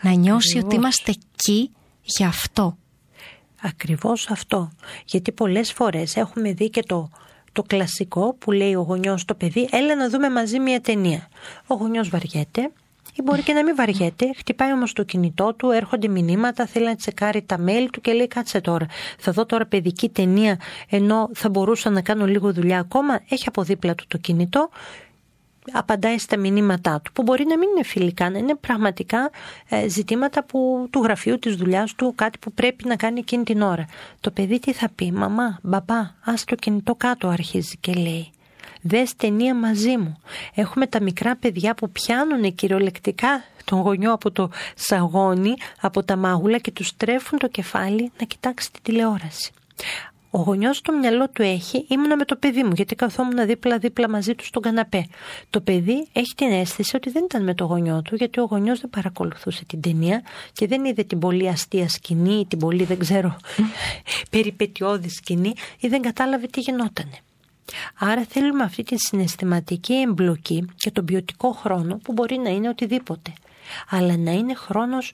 να 0.01 0.11
νιώσει 0.11 0.57
ότι 0.57 0.75
είμαστε 0.75 1.11
εκεί 1.11 1.71
για 2.01 2.27
αυτό. 2.27 2.77
Ακριβώς 3.61 4.29
αυτό, 4.29 4.71
γιατί 5.05 5.31
πολλές 5.31 5.71
φορές 5.71 6.15
έχουμε 6.15 6.53
δει 6.53 6.69
και 6.69 6.83
το 6.83 7.09
το 7.51 7.61
κλασικό 7.61 8.33
που 8.33 8.51
λέει 8.51 8.75
ο 8.75 8.81
γονιός 8.81 9.21
στο 9.21 9.35
παιδί, 9.35 9.69
έλα 9.71 9.95
να 9.95 10.09
δούμε 10.09 10.29
μαζί 10.29 10.59
μια 10.59 10.81
ταινία. 10.81 11.27
Ο 11.67 11.75
γονιός 11.75 12.09
βαριέται, 12.09 12.71
ή 13.13 13.21
μπορεί 13.21 13.41
και 13.41 13.53
να 13.53 13.63
μην 13.63 13.75
βαριέται. 13.75 14.31
Χτυπάει 14.37 14.71
όμως 14.71 14.93
το 14.93 15.03
κινητό 15.03 15.53
του, 15.53 15.69
έρχονται 15.71 16.07
μηνύματα, 16.07 16.65
θέλει 16.65 16.85
να 16.85 16.95
τσεκάρει 16.95 17.41
τα 17.41 17.57
mail 17.65 17.87
του 17.91 18.01
και 18.01 18.13
λέει: 18.13 18.27
Κάτσε 18.27 18.61
τώρα. 18.61 18.85
Θα 19.17 19.31
δω 19.31 19.45
τώρα 19.45 19.65
παιδική 19.65 20.09
ταινία, 20.09 20.59
ενώ 20.89 21.29
θα 21.33 21.49
μπορούσα 21.49 21.89
να 21.89 22.01
κάνω 22.01 22.25
λίγο 22.25 22.53
δουλειά 22.53 22.79
ακόμα. 22.79 23.21
Έχει 23.29 23.43
από 23.47 23.63
δίπλα 23.63 23.95
του 23.95 24.03
το 24.07 24.17
κινητό, 24.17 24.69
απαντάει 25.71 26.17
στα 26.17 26.37
μηνύματά 26.37 27.01
του, 27.03 27.11
που 27.11 27.23
μπορεί 27.23 27.45
να 27.45 27.57
μην 27.57 27.69
είναι 27.69 27.83
φιλικά, 27.83 28.29
να 28.29 28.37
είναι 28.37 28.55
πραγματικά 28.55 29.29
ε, 29.69 29.87
ζητήματα 29.87 30.43
που, 30.43 30.87
του 30.89 31.01
γραφείου, 31.03 31.39
της 31.39 31.55
δουλειάς 31.55 31.95
του, 31.95 32.13
κάτι 32.15 32.37
που 32.37 32.51
πρέπει 32.51 32.87
να 32.87 32.95
κάνει 32.95 33.19
εκείνη 33.19 33.43
την 33.43 33.61
ώρα. 33.61 33.85
Το 34.19 34.31
παιδί 34.31 34.59
τι 34.59 34.73
θα 34.73 34.89
πει, 34.95 35.11
μαμά, 35.11 35.59
μπαμπά, 35.61 36.11
ας 36.23 36.43
το 36.43 36.55
κινητό 36.55 36.95
κάτω 36.95 37.27
αρχίζει 37.27 37.77
και 37.77 37.93
λέει. 37.93 38.31
Δες 38.81 39.15
ταινία 39.15 39.55
μαζί 39.55 39.97
μου. 39.97 40.17
Έχουμε 40.55 40.87
τα 40.87 41.01
μικρά 41.01 41.35
παιδιά 41.35 41.73
που 41.73 41.89
πιάνουν 41.89 42.55
κυριολεκτικά 42.55 43.43
τον 43.65 43.79
γονιό 43.79 44.13
από 44.13 44.31
το 44.31 44.49
σαγόνι, 44.75 45.53
από 45.81 46.03
τα 46.03 46.15
μάγουλα 46.15 46.57
και 46.57 46.71
τους 46.71 46.97
τρέφουν 46.97 47.39
το 47.39 47.47
κεφάλι 47.47 48.11
να 48.19 48.25
κοιτάξει 48.25 48.71
τη 48.71 48.81
τηλεόραση. 48.81 49.51
Ο 50.33 50.41
γονιός 50.41 50.77
στο 50.77 50.93
μυαλό 50.93 51.29
του 51.29 51.41
έχει 51.41 51.85
ήμουνα 51.89 52.15
με 52.15 52.25
το 52.25 52.35
παιδί 52.35 52.63
μου, 52.63 52.71
γιατί 52.75 52.95
καθόμουν 52.95 53.45
δίπλα-δίπλα 53.45 54.09
μαζί 54.09 54.35
του 54.35 54.45
στον 54.45 54.61
καναπέ. 54.61 55.05
Το 55.49 55.61
παιδί 55.61 56.07
έχει 56.13 56.33
την 56.35 56.51
αίσθηση 56.51 56.95
ότι 56.95 57.09
δεν 57.09 57.23
ήταν 57.23 57.43
με 57.43 57.53
το 57.53 57.65
γονιό 57.65 58.01
του, 58.01 58.15
γιατί 58.15 58.39
ο 58.39 58.43
γονιός 58.43 58.79
δεν 58.79 58.89
παρακολουθούσε 58.89 59.65
την 59.65 59.81
ταινία 59.81 60.21
και 60.53 60.67
δεν 60.67 60.85
είδε 60.85 61.03
την 61.03 61.19
πολύ 61.19 61.47
αστεία 61.47 61.89
σκηνή 61.89 62.39
ή 62.39 62.45
την 62.45 62.59
πολύ, 62.59 62.83
δεν 62.83 62.99
ξέρω, 62.99 63.37
περιπετειώδη 64.31 65.09
σκηνή 65.09 65.53
ή 65.79 65.87
δεν 65.87 66.01
κατάλαβε 66.01 66.47
τι 66.47 66.59
γινότανε. 66.59 67.19
Άρα 67.99 68.25
θέλουμε 68.29 68.63
αυτή 68.63 68.83
τη 68.83 68.97
συναισθηματική 68.97 69.93
εμπλοκή 69.93 70.65
και 70.75 70.91
τον 70.91 71.05
ποιοτικό 71.05 71.51
χρόνο 71.51 71.97
που 72.03 72.13
μπορεί 72.13 72.37
να 72.37 72.49
είναι 72.49 72.69
οτιδήποτε. 72.69 73.33
Αλλά 73.89 74.17
να 74.17 74.31
είναι 74.31 74.53
χρόνος 74.53 75.13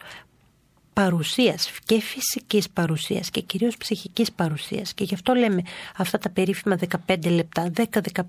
παρουσίας 0.93 1.71
και 1.85 2.01
φυσικής 2.01 2.69
παρουσίας 2.69 3.29
και 3.29 3.41
κυρίως 3.41 3.77
ψυχικής 3.77 4.31
παρουσίας 4.31 4.93
και 4.93 5.03
γι' 5.03 5.13
αυτό 5.13 5.33
λέμε 5.33 5.61
αυτά 5.97 6.17
τα 6.17 6.29
περίφημα 6.29 6.77
15 7.07 7.29
λεπτά, 7.29 7.71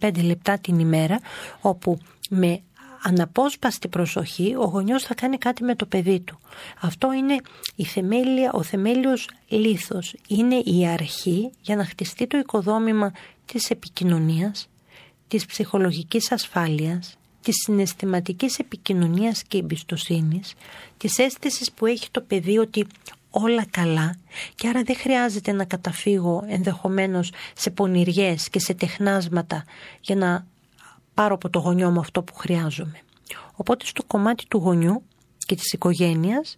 10-15 0.00 0.22
λεπτά 0.22 0.58
την 0.58 0.78
ημέρα 0.78 1.20
όπου 1.60 1.98
με 2.30 2.60
αναπόσπαστη 3.02 3.88
προσοχή 3.88 4.54
ο 4.54 4.64
γονιός 4.64 5.02
θα 5.02 5.14
κάνει 5.14 5.38
κάτι 5.38 5.64
με 5.64 5.74
το 5.74 5.86
παιδί 5.86 6.20
του. 6.20 6.38
Αυτό 6.80 7.12
είναι 7.12 7.36
η 7.76 7.84
θεμέλια, 7.84 8.52
ο 8.52 8.62
θεμέλιος 8.62 9.28
λίθος. 9.48 10.14
Είναι 10.28 10.54
η 10.54 10.86
αρχή 10.86 11.50
για 11.60 11.76
να 11.76 11.84
χτιστεί 11.84 12.26
το 12.26 12.38
οικοδόμημα 12.38 13.12
της 13.44 13.70
επικοινωνίας, 13.70 14.68
της 15.28 15.46
ψυχολογικής 15.46 16.32
ασφάλειας, 16.32 17.18
της 17.42 17.56
συναισθηματικής 17.64 18.58
επικοινωνίας 18.58 19.42
και 19.42 19.58
εμπιστοσύνης, 19.58 20.54
της 20.96 21.18
αίσθησης 21.18 21.72
που 21.72 21.86
έχει 21.86 22.10
το 22.10 22.20
παιδί 22.20 22.58
ότι 22.58 22.86
όλα 23.30 23.64
καλά 23.70 24.16
και 24.54 24.68
άρα 24.68 24.82
δεν 24.82 24.96
χρειάζεται 24.96 25.52
να 25.52 25.64
καταφύγω 25.64 26.44
ενδεχομένως 26.48 27.32
σε 27.54 27.70
πονηριές 27.70 28.48
και 28.48 28.58
σε 28.58 28.74
τεχνάσματα 28.74 29.64
για 30.00 30.16
να 30.16 30.46
πάρω 31.18 31.34
από 31.34 31.50
το 31.50 31.58
γονιό 31.58 31.90
μου 31.90 32.00
αυτό 32.00 32.22
που 32.22 32.34
χρειάζομαι. 32.34 33.00
Οπότε 33.54 33.84
στο 33.86 34.02
κομμάτι 34.06 34.46
του 34.46 34.58
γονιού 34.58 35.02
και 35.46 35.54
της 35.54 35.72
οικογένειας 35.72 36.56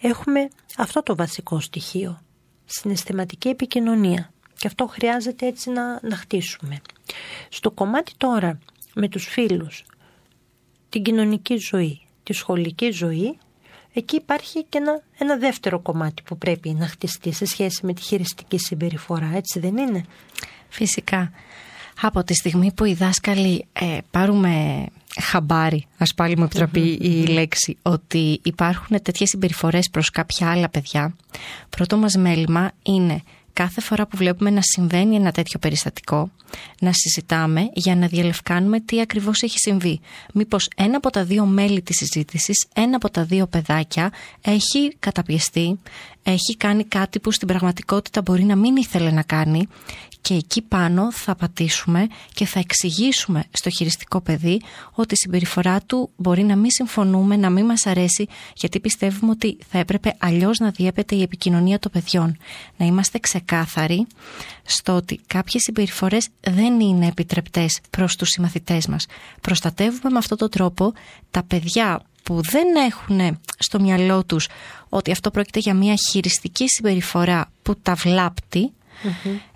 έχουμε 0.00 0.48
αυτό 0.76 1.02
το 1.02 1.16
βασικό 1.16 1.60
στοιχείο, 1.60 2.20
συναισθηματική 2.64 3.48
επικοινωνία. 3.48 4.32
Και 4.56 4.66
αυτό 4.66 4.86
χρειάζεται 4.86 5.46
έτσι 5.46 5.70
να, 5.70 6.00
να 6.02 6.16
χτίσουμε. 6.16 6.80
Στο 7.48 7.70
κομμάτι 7.70 8.12
τώρα 8.16 8.58
με 8.94 9.08
τους 9.08 9.26
φίλους, 9.26 9.84
την 10.88 11.02
κοινωνική 11.02 11.56
ζωή, 11.56 12.00
τη 12.22 12.32
σχολική 12.32 12.90
ζωή, 12.90 13.38
εκεί 13.92 14.16
υπάρχει 14.16 14.64
και 14.64 14.78
ένα, 14.78 15.02
ένα 15.18 15.36
δεύτερο 15.36 15.80
κομμάτι 15.80 16.22
που 16.22 16.38
πρέπει 16.38 16.70
να 16.70 16.86
χτιστεί 16.86 17.32
σε 17.32 17.44
σχέση 17.44 17.86
με 17.86 17.92
τη 17.92 18.00
χειριστική 18.02 18.58
συμπεριφορά, 18.58 19.30
έτσι 19.34 19.58
δεν 19.58 19.76
είναι; 19.76 20.04
Φυσικά. 20.68 21.32
Από 22.00 22.24
τη 22.24 22.34
στιγμή 22.34 22.72
που 22.72 22.84
οι 22.84 22.94
δάσκαλοι 22.94 23.66
ε, 23.72 23.98
πάρουμε 24.10 24.84
χαμπάρι, 25.20 25.86
ας 25.98 26.14
πάλι 26.14 26.36
μου 26.36 26.44
επιτραπεί 26.44 26.98
η 27.00 27.26
λέξη, 27.26 27.76
ότι 27.82 28.40
υπάρχουν 28.42 29.02
τέτοιες 29.02 29.28
συμπεριφορές 29.28 29.90
προς 29.90 30.10
κάποια 30.10 30.50
άλλα 30.50 30.68
παιδιά, 30.68 31.16
πρώτο 31.70 31.96
μας 31.96 32.14
μέλημα 32.14 32.72
είναι 32.82 33.22
κάθε 33.52 33.80
φορά 33.80 34.06
που 34.06 34.16
βλέπουμε 34.16 34.50
να 34.50 34.60
συμβαίνει 34.62 35.16
ένα 35.16 35.32
τέτοιο 35.32 35.58
περιστατικό, 35.58 36.30
να 36.80 36.92
συζητάμε 36.92 37.70
για 37.72 37.96
να 37.96 38.06
διαλευκάνουμε 38.06 38.80
τι 38.80 39.00
ακριβώς 39.00 39.42
έχει 39.42 39.58
συμβεί. 39.58 40.00
Μήπως 40.34 40.68
ένα 40.76 40.96
από 40.96 41.10
τα 41.10 41.24
δύο 41.24 41.44
μέλη 41.44 41.82
της 41.82 41.96
συζήτησης, 41.96 42.66
ένα 42.74 42.96
από 42.96 43.10
τα 43.10 43.24
δύο 43.24 43.46
παιδάκια 43.46 44.12
έχει 44.40 44.96
καταπιεστεί, 44.98 45.78
έχει 46.22 46.56
κάνει 46.56 46.84
κάτι 46.84 47.20
που 47.20 47.32
στην 47.32 47.48
πραγματικότητα 47.48 48.22
μπορεί 48.22 48.44
να 48.44 48.56
μην 48.56 48.76
ήθελε 48.76 49.10
να 49.10 49.22
κάνει 49.22 49.68
και 50.20 50.34
εκεί 50.34 50.62
πάνω 50.62 51.12
θα 51.12 51.34
πατήσουμε 51.34 52.06
και 52.34 52.46
θα 52.46 52.58
εξηγήσουμε 52.58 53.44
στο 53.50 53.70
χειριστικό 53.70 54.20
παιδί 54.20 54.60
ότι 54.92 55.14
η 55.14 55.16
συμπεριφορά 55.16 55.80
του 55.80 56.10
μπορεί 56.16 56.42
να 56.42 56.56
μην 56.56 56.70
συμφωνούμε, 56.70 57.36
να 57.36 57.50
μην 57.50 57.64
μας 57.64 57.86
αρέσει 57.86 58.26
γιατί 58.54 58.80
πιστεύουμε 58.80 59.30
ότι 59.30 59.58
θα 59.70 59.78
έπρεπε 59.78 60.14
αλλιώς 60.18 60.58
να 60.58 60.70
διέπεται 60.70 61.14
η 61.14 61.22
επικοινωνία 61.22 61.78
των 61.78 61.92
παιδιών. 61.92 62.36
Να 62.76 62.86
είμαστε 62.86 63.18
ξεκάθαροι 63.18 64.06
στο 64.62 64.92
ότι 64.92 65.20
κάποιες 65.26 65.62
συμπεριφορές 65.62 66.28
δεν 66.40 66.80
είναι 66.80 67.06
επιτρεπτές 67.06 67.80
προς 67.90 68.16
τους 68.16 68.28
συμμαθητές 68.28 68.86
μας. 68.86 69.06
Προστατεύουμε 69.40 70.10
με 70.10 70.18
αυτόν 70.18 70.38
τον 70.38 70.50
τρόπο 70.50 70.92
τα 71.30 71.42
παιδιά 71.42 72.02
που 72.22 72.40
δεν 72.42 72.66
έχουν 72.74 73.38
στο 73.58 73.80
μυαλό 73.80 74.24
τους 74.24 74.48
ότι 74.88 75.10
αυτό 75.10 75.30
πρόκειται 75.30 75.58
για 75.58 75.74
μια 75.74 75.94
χειριστική 76.10 76.64
συμπεριφορά 76.68 77.50
που 77.62 77.76
τα 77.76 77.94
βλάπτει 77.94 78.72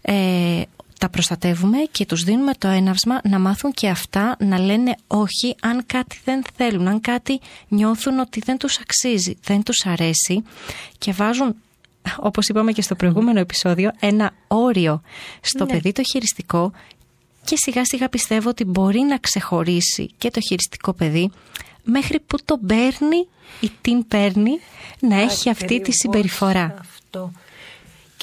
ε, 0.02 0.62
τα 0.98 1.08
προστατεύουμε 1.08 1.78
και 1.90 2.06
τους 2.06 2.22
δίνουμε 2.22 2.52
το 2.58 2.68
έναυσμα 2.68 3.20
να 3.24 3.38
μάθουν 3.38 3.72
και 3.72 3.88
αυτά 3.88 4.36
να 4.38 4.58
λένε 4.58 4.94
όχι 5.06 5.56
αν 5.60 5.86
κάτι 5.86 6.20
δεν 6.24 6.42
θέλουν, 6.56 6.88
αν 6.88 7.00
κάτι 7.00 7.40
νιώθουν 7.68 8.18
ότι 8.18 8.40
δεν 8.44 8.58
τους 8.58 8.78
αξίζει, 8.78 9.36
δεν 9.44 9.62
τους 9.62 9.86
αρέσει 9.86 10.42
και 10.98 11.12
βάζουν 11.12 11.54
όπως 12.18 12.48
είπαμε 12.48 12.72
και 12.72 12.82
στο 12.82 12.94
προηγούμενο 12.94 13.40
επεισόδιο 13.40 13.90
ένα 14.00 14.32
όριο 14.48 15.02
στο 15.40 15.64
ναι. 15.64 15.72
παιδί 15.72 15.92
το 15.92 16.02
χειριστικό 16.02 16.72
και 17.44 17.56
σιγά 17.56 17.84
σιγά 17.84 18.08
πιστεύω 18.08 18.48
ότι 18.48 18.64
μπορεί 18.64 19.00
να 19.00 19.18
ξεχωρίσει 19.18 20.10
και 20.18 20.30
το 20.30 20.40
χειριστικό 20.40 20.92
παιδί 20.92 21.30
μέχρι 21.82 22.20
που 22.20 22.36
το 22.44 22.58
παίρνει 22.66 23.26
ή 23.60 23.70
την 23.80 24.06
παίρνει 24.06 24.58
να 25.00 25.20
έχει 25.20 25.50
αυτή 25.50 25.80
τη 25.80 25.92
συμπεριφορά. 25.92 26.74
Αυτό. 26.80 27.32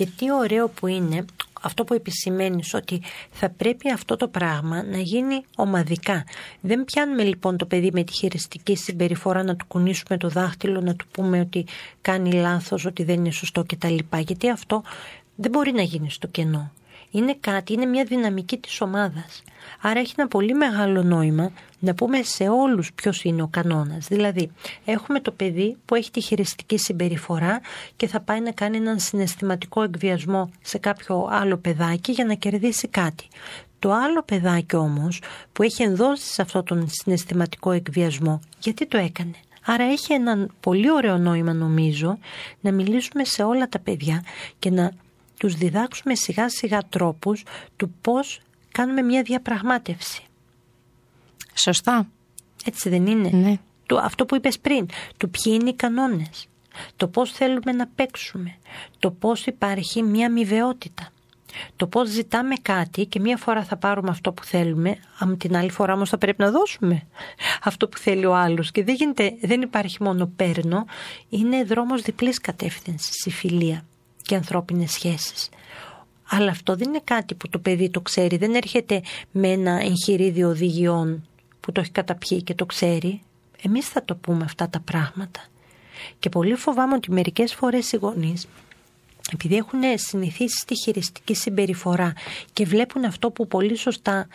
Και 0.01 0.08
τι 0.17 0.31
ωραίο 0.31 0.70
που 0.70 0.88
είναι 0.88 1.25
αυτό 1.62 1.84
που 1.84 1.93
επισημαίνεις 1.93 2.74
ότι 2.74 3.01
θα 3.31 3.50
πρέπει 3.50 3.91
αυτό 3.91 4.15
το 4.17 4.27
πράγμα 4.27 4.84
να 4.84 4.98
γίνει 4.98 5.46
ομαδικά. 5.55 6.24
Δεν 6.62 6.86
πιάνουμε 6.86 7.24
λοιπόν 7.24 7.58
το 7.58 7.65
παιδί 7.65 7.89
με 7.93 8.03
τη 8.03 8.13
χειριστική 8.13 8.75
συμπεριφορά 8.75 9.43
να 9.43 9.55
του 9.55 9.65
κουνήσουμε 9.67 10.17
το 10.17 10.29
δάχτυλο, 10.29 10.81
να 10.81 10.95
του 10.95 11.06
πούμε 11.12 11.39
ότι 11.39 11.65
κάνει 12.02 12.32
λάθος, 12.32 12.86
ότι 12.86 13.04
δεν 13.04 13.15
είναι 13.15 13.32
σωστό 13.32 13.63
κτλ. 13.67 13.97
Γιατί 14.17 14.49
αυτό 14.49 14.84
δεν 15.36 15.52
μπορεί 15.52 15.71
να 15.71 15.82
γίνει 15.82 16.12
στο 16.12 16.28
κενό 16.28 16.71
είναι 17.12 17.38
κάτι, 17.39 17.74
είναι 17.74 17.86
μια 17.86 18.04
δυναμική 18.04 18.58
της 18.58 18.82
ομάδας. 18.82 19.43
Άρα 19.82 20.00
έχει 20.00 20.13
ένα 20.17 20.28
πολύ 20.28 20.54
μεγάλο 20.54 21.04
νόημα 21.04 21.52
να 21.80 21.93
πούμε 21.93 22.21
σε 22.24 22.50
όλους 22.50 22.93
ποιος 22.93 23.24
είναι 23.24 23.41
ο 23.41 23.47
κανόνας. 23.47 24.08
Δηλαδή, 24.08 24.52
έχουμε 24.86 25.19
το 25.19 25.32
παιδί 25.32 25.78
που 25.86 25.95
έχει 25.95 26.12
τη 26.12 26.21
χειριστική 26.21 26.78
συμπεριφορά 26.78 27.62
και 27.95 28.08
θα 28.08 28.19
πάει 28.19 28.41
να 28.41 28.52
κάνει 28.52 28.78
έναν 28.78 29.00
συναισθηματικό 29.00 29.84
εκβιασμό 29.84 30.52
σε 30.62 30.78
κάποιο 30.78 31.28
άλλο 31.32 31.58
παιδάκι 31.58 32.12
για 32.12 32.26
να 32.26 32.34
κερδίσει 32.34 32.88
κάτι. 32.88 33.28
Το 33.80 33.91
άλλο 33.91 34.24
παιδάκι 34.24 34.76
όμως 34.76 35.21
που 35.54 35.63
έχει 35.63 35.84
ενδώσει 35.84 36.26
σε 36.26 36.41
αυτόν 36.41 36.63
τον 36.63 36.88
συναισθηματικό 36.89 37.71
εκβιασμό, 37.71 38.39
γιατί 38.60 38.86
το 38.88 38.97
έκανε; 38.97 39.36
Άρα 39.65 39.84
έχει 39.84 40.13
ένα 40.13 40.47
πολύ 40.60 40.91
ωραίο 40.91 41.17
νόημα 41.17 41.54
νομίζω 41.54 42.17
να 42.62 42.71
μιλήσουμε 42.71 43.24
σε 43.24 43.43
όλα 43.43 43.69
τα 43.69 43.80
παιδιά 43.80 44.24
και 44.60 44.69
να 44.69 44.91
τους 45.41 45.56
διδάξουμε 45.56 46.15
σιγά 46.15 46.49
σιγά 46.49 46.80
τρόπους 46.89 47.43
του 47.75 47.93
πώς 48.01 48.39
κάνουμε 48.71 49.01
μια 49.01 49.21
διαπραγμάτευση. 49.21 50.23
Σωστά. 51.54 52.08
Έτσι 52.65 52.89
δεν 52.89 53.06
είναι; 53.06 53.30
Ναι. 53.30 53.58
Το, 53.86 53.97
αυτό 53.97 54.25
που 54.25 54.36
είπες 54.36 54.60
πριν, 54.60 54.86
του 55.17 55.30
ποιοι 55.30 55.58
είναι 55.60 55.69
οι 55.69 55.75
κανόνες, 55.75 56.47
το 56.95 57.08
πώς 57.08 57.32
θέλουμε 57.32 57.71
να 57.71 57.88
παίξουμε, 57.88 58.56
το 58.99 59.12
πώς 59.12 59.45
υπάρχει 59.45 60.04
μια 60.04 60.25
αμοιβαιότητα. 60.25 61.10
Το 61.75 61.88
πώς 61.88 62.10
ζητάμε 62.10 62.56
κάτι 62.62 63.06
και 63.06 63.19
μία 63.19 63.38
φορά 63.38 63.63
θα 63.63 63.77
πάρουμε 63.77 64.10
αυτό 64.10 64.32
που 64.34 64.43
θέλουμε, 64.43 64.97
αν 65.19 65.38
την 65.38 65.56
άλλη 65.56 65.71
φορά 65.71 65.93
όμως 65.93 66.10
θα 66.10 66.17
πρέπει 66.17 66.43
να 66.43 66.51
δώσουμε 66.51 67.08
αυτό 67.63 67.88
που 67.88 67.97
θέλει 67.97 68.25
ο 68.25 68.36
άλλος. 68.36 68.71
Και 68.71 68.84
δεν, 68.84 68.95
γίνεται, 68.95 69.38
δεν 69.41 69.62
υπάρχει 69.62 70.04
μόνο 70.04 70.32
παίρνω, 70.36 70.86
είναι 71.30 71.63
δρόμος 71.63 72.01
διπλής 72.01 72.39
κατεύθυνσης 72.39 73.25
η 73.25 73.32
φιλία 73.32 73.86
και 74.32 74.38
ανθρώπινες 74.38 74.91
σχέσεις. 74.91 75.50
Αλλά 76.30 76.52
αυτό 76.52 76.76
δεν 76.76 76.88
είναι 76.88 77.02
κάτι 77.04 77.36
που 77.36 77.50
το 77.50 77.60
παιδί 77.60 77.89
το 77.89 78.02
ξέρει. 78.02 78.38
Δεν 78.38 78.56
έρχεται 78.56 79.02
με 79.32 79.48
ένα 79.48 79.72
εγχειρίδιο 79.72 80.50
οδηγιών 80.50 81.28
που 81.60 81.72
το 81.72 81.82
έχει 81.82 81.91
καταπιεί 81.91 82.41
και 82.41 82.54
το 82.54 82.65
ξέρει. 82.65 83.22
Εμείς 83.62 83.88
θα 83.88 84.04
το 84.04 84.15
πούμε 84.15 84.44
αυτά 84.44 84.70
τα 84.70 84.80
πράγματα. 84.80 85.46
Και 86.20 86.30
πολύ 86.30 86.56
φοβάμαι 86.56 86.94
ότι 86.94 87.12
μερικές 87.12 87.54
φορές 87.54 87.91
οι 87.91 87.98
γονείς 87.98 88.48
επειδή 89.34 89.56
έχουν 89.56 89.80
συνηθίσει 89.96 90.58
στη 90.62 90.76
χειριστική 90.76 91.36
συμπεριφορά 91.36 92.13
και 92.54 92.65
βλέπουν 92.65 93.06
αυτό 93.06 93.32
που 93.32 93.48
πολύ 93.48 93.78
σωστά 93.78 94.28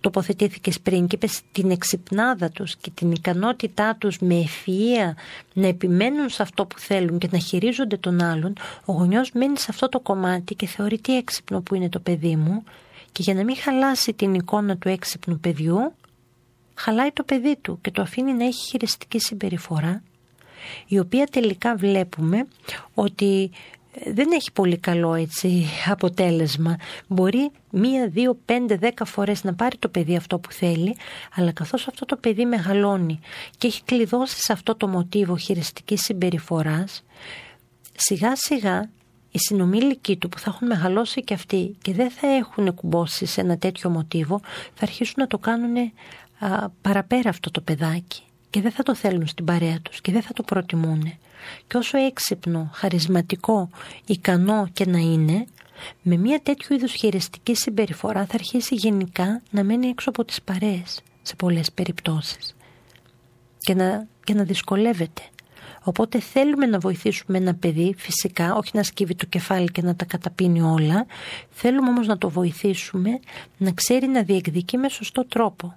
τοποθετήθηκες 0.00 0.80
πριν 0.80 1.06
και 1.06 1.16
είπες 1.16 1.40
την 1.52 1.70
εξυπνάδα 1.70 2.50
τους 2.50 2.76
και 2.76 2.90
την 2.94 3.10
ικανότητά 3.10 3.96
τους 3.98 4.18
με 4.18 4.44
ευφυΐα 4.44 5.14
να 5.52 5.66
επιμένουν 5.66 6.28
σε 6.28 6.42
αυτό 6.42 6.66
που 6.66 6.78
θέλουν 6.78 7.18
και 7.18 7.28
να 7.30 7.38
χειρίζονται 7.38 7.96
τον 7.96 8.22
άλλον, 8.22 8.52
ο 8.84 8.92
γονιός 8.92 9.32
μένει 9.32 9.58
σε 9.58 9.66
αυτό 9.68 9.88
το 9.88 10.00
κομμάτι 10.00 10.54
και 10.54 10.66
θεωρεί 10.66 10.98
τι 10.98 11.16
έξυπνο 11.16 11.60
που 11.60 11.74
είναι 11.74 11.88
το 11.88 11.98
παιδί 11.98 12.36
μου 12.36 12.64
και 13.12 13.22
για 13.22 13.34
να 13.34 13.44
μην 13.44 13.56
χαλάσει 13.56 14.12
την 14.12 14.34
εικόνα 14.34 14.76
του 14.76 14.88
έξυπνου 14.88 15.38
παιδιού, 15.38 15.92
χαλάει 16.74 17.10
το 17.12 17.22
παιδί 17.22 17.56
του 17.56 17.78
και 17.80 17.90
το 17.90 18.02
αφήνει 18.02 18.32
να 18.32 18.44
έχει 18.44 18.68
χειριστική 18.68 19.18
συμπεριφορά 19.18 20.02
η 20.86 20.98
οποία 20.98 21.26
τελικά 21.26 21.76
βλέπουμε 21.76 22.46
ότι 22.94 23.50
δεν 24.06 24.28
έχει 24.32 24.52
πολύ 24.52 24.78
καλό 24.78 25.14
έτσι 25.14 25.66
αποτέλεσμα. 25.86 26.76
Μπορεί 27.06 27.50
μία, 27.70 28.08
δύο, 28.08 28.38
πέντε, 28.44 28.76
δέκα 28.76 29.04
φορές 29.04 29.44
να 29.44 29.54
πάρει 29.54 29.76
το 29.76 29.88
παιδί 29.88 30.16
αυτό 30.16 30.38
που 30.38 30.52
θέλει, 30.52 30.96
αλλά 31.34 31.52
καθώς 31.52 31.88
αυτό 31.88 32.04
το 32.04 32.16
παιδί 32.16 32.44
μεγαλώνει 32.44 33.20
και 33.58 33.66
έχει 33.66 33.82
κλειδώσει 33.84 34.40
σε 34.40 34.52
αυτό 34.52 34.74
το 34.74 34.88
μοτίβο 34.88 35.36
χειριστικής 35.36 36.02
συμπεριφοράς, 36.02 37.04
σιγά 37.96 38.36
σιγά 38.36 38.90
οι 39.30 39.38
συνομήλικοι 39.38 40.16
του 40.16 40.28
που 40.28 40.38
θα 40.38 40.50
έχουν 40.54 40.66
μεγαλώσει 40.66 41.24
και 41.24 41.34
αυτοί 41.34 41.76
και 41.82 41.92
δεν 41.92 42.10
θα 42.10 42.26
έχουν 42.26 42.74
κουμπώσει 42.74 43.26
σε 43.26 43.40
ένα 43.40 43.58
τέτοιο 43.58 43.90
μοτίβο, 43.90 44.40
θα 44.74 44.82
αρχίσουν 44.82 45.14
να 45.16 45.26
το 45.26 45.38
κάνουν 45.38 45.92
παραπέρα 46.80 47.30
αυτό 47.30 47.50
το 47.50 47.60
παιδάκι 47.60 48.22
και 48.50 48.60
δεν 48.60 48.70
θα 48.70 48.82
το 48.82 48.94
θέλουν 48.94 49.26
στην 49.26 49.44
παρέα 49.44 49.80
τους 49.82 50.00
και 50.00 50.12
δεν 50.12 50.22
θα 50.22 50.32
το 50.32 50.42
προτιμούν. 50.42 51.12
Και 51.66 51.76
όσο 51.76 51.98
έξυπνο, 51.98 52.70
χαρισματικό, 52.72 53.70
ικανό 54.06 54.68
και 54.72 54.86
να 54.86 54.98
είναι, 54.98 55.46
με 56.02 56.16
μια 56.16 56.40
τέτοιου 56.42 56.74
είδους 56.74 56.92
χειριστική 56.92 57.54
συμπεριφορά 57.54 58.24
θα 58.24 58.34
αρχίσει 58.34 58.74
γενικά 58.74 59.42
να 59.50 59.64
μένει 59.64 59.86
έξω 59.86 60.08
από 60.08 60.24
τις 60.24 60.42
παρέες 60.42 61.00
σε 61.22 61.36
πολλές 61.36 61.72
περιπτώσεις 61.72 62.56
και 63.58 63.74
να, 63.74 64.06
και 64.24 64.34
να 64.34 64.42
δυσκολεύεται. 64.42 65.22
Οπότε 65.82 66.20
θέλουμε 66.20 66.66
να 66.66 66.78
βοηθήσουμε 66.78 67.38
ένα 67.38 67.54
παιδί, 67.54 67.94
φυσικά, 67.98 68.54
όχι 68.54 68.70
να 68.74 68.82
σκύβει 68.82 69.14
το 69.14 69.26
κεφάλι 69.26 69.68
και 69.68 69.82
να 69.82 69.96
τα 69.96 70.04
καταπίνει 70.04 70.60
όλα. 70.60 71.06
Θέλουμε 71.50 71.88
όμως 71.88 72.06
να 72.06 72.18
το 72.18 72.30
βοηθήσουμε 72.30 73.20
να 73.56 73.72
ξέρει 73.72 74.06
να 74.06 74.22
διεκδικεί 74.22 74.76
με 74.76 74.88
σωστό 74.88 75.26
τρόπο. 75.26 75.74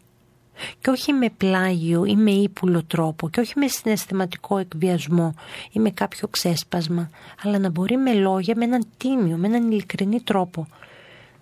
Και 0.81 0.89
όχι 0.89 1.13
με 1.13 1.29
πλάγιο 1.29 2.05
ή 2.05 2.15
με 2.15 2.31
ύπουλο 2.31 2.83
τρόπο 2.83 3.29
και 3.29 3.39
όχι 3.39 3.53
με 3.55 3.67
συναισθηματικό 3.67 4.57
εκβιασμό 4.57 5.35
ή 5.71 5.79
με 5.79 5.89
κάποιο 5.89 6.27
ξέσπασμα, 6.27 7.09
αλλά 7.43 7.59
να 7.59 7.69
μπορεί 7.69 7.97
με 7.97 8.13
λόγια, 8.13 8.53
με 8.57 8.63
έναν 8.63 8.85
τίμιο, 8.97 9.37
με 9.37 9.47
έναν 9.47 9.71
ειλικρινή 9.71 10.21
τρόπο. 10.21 10.67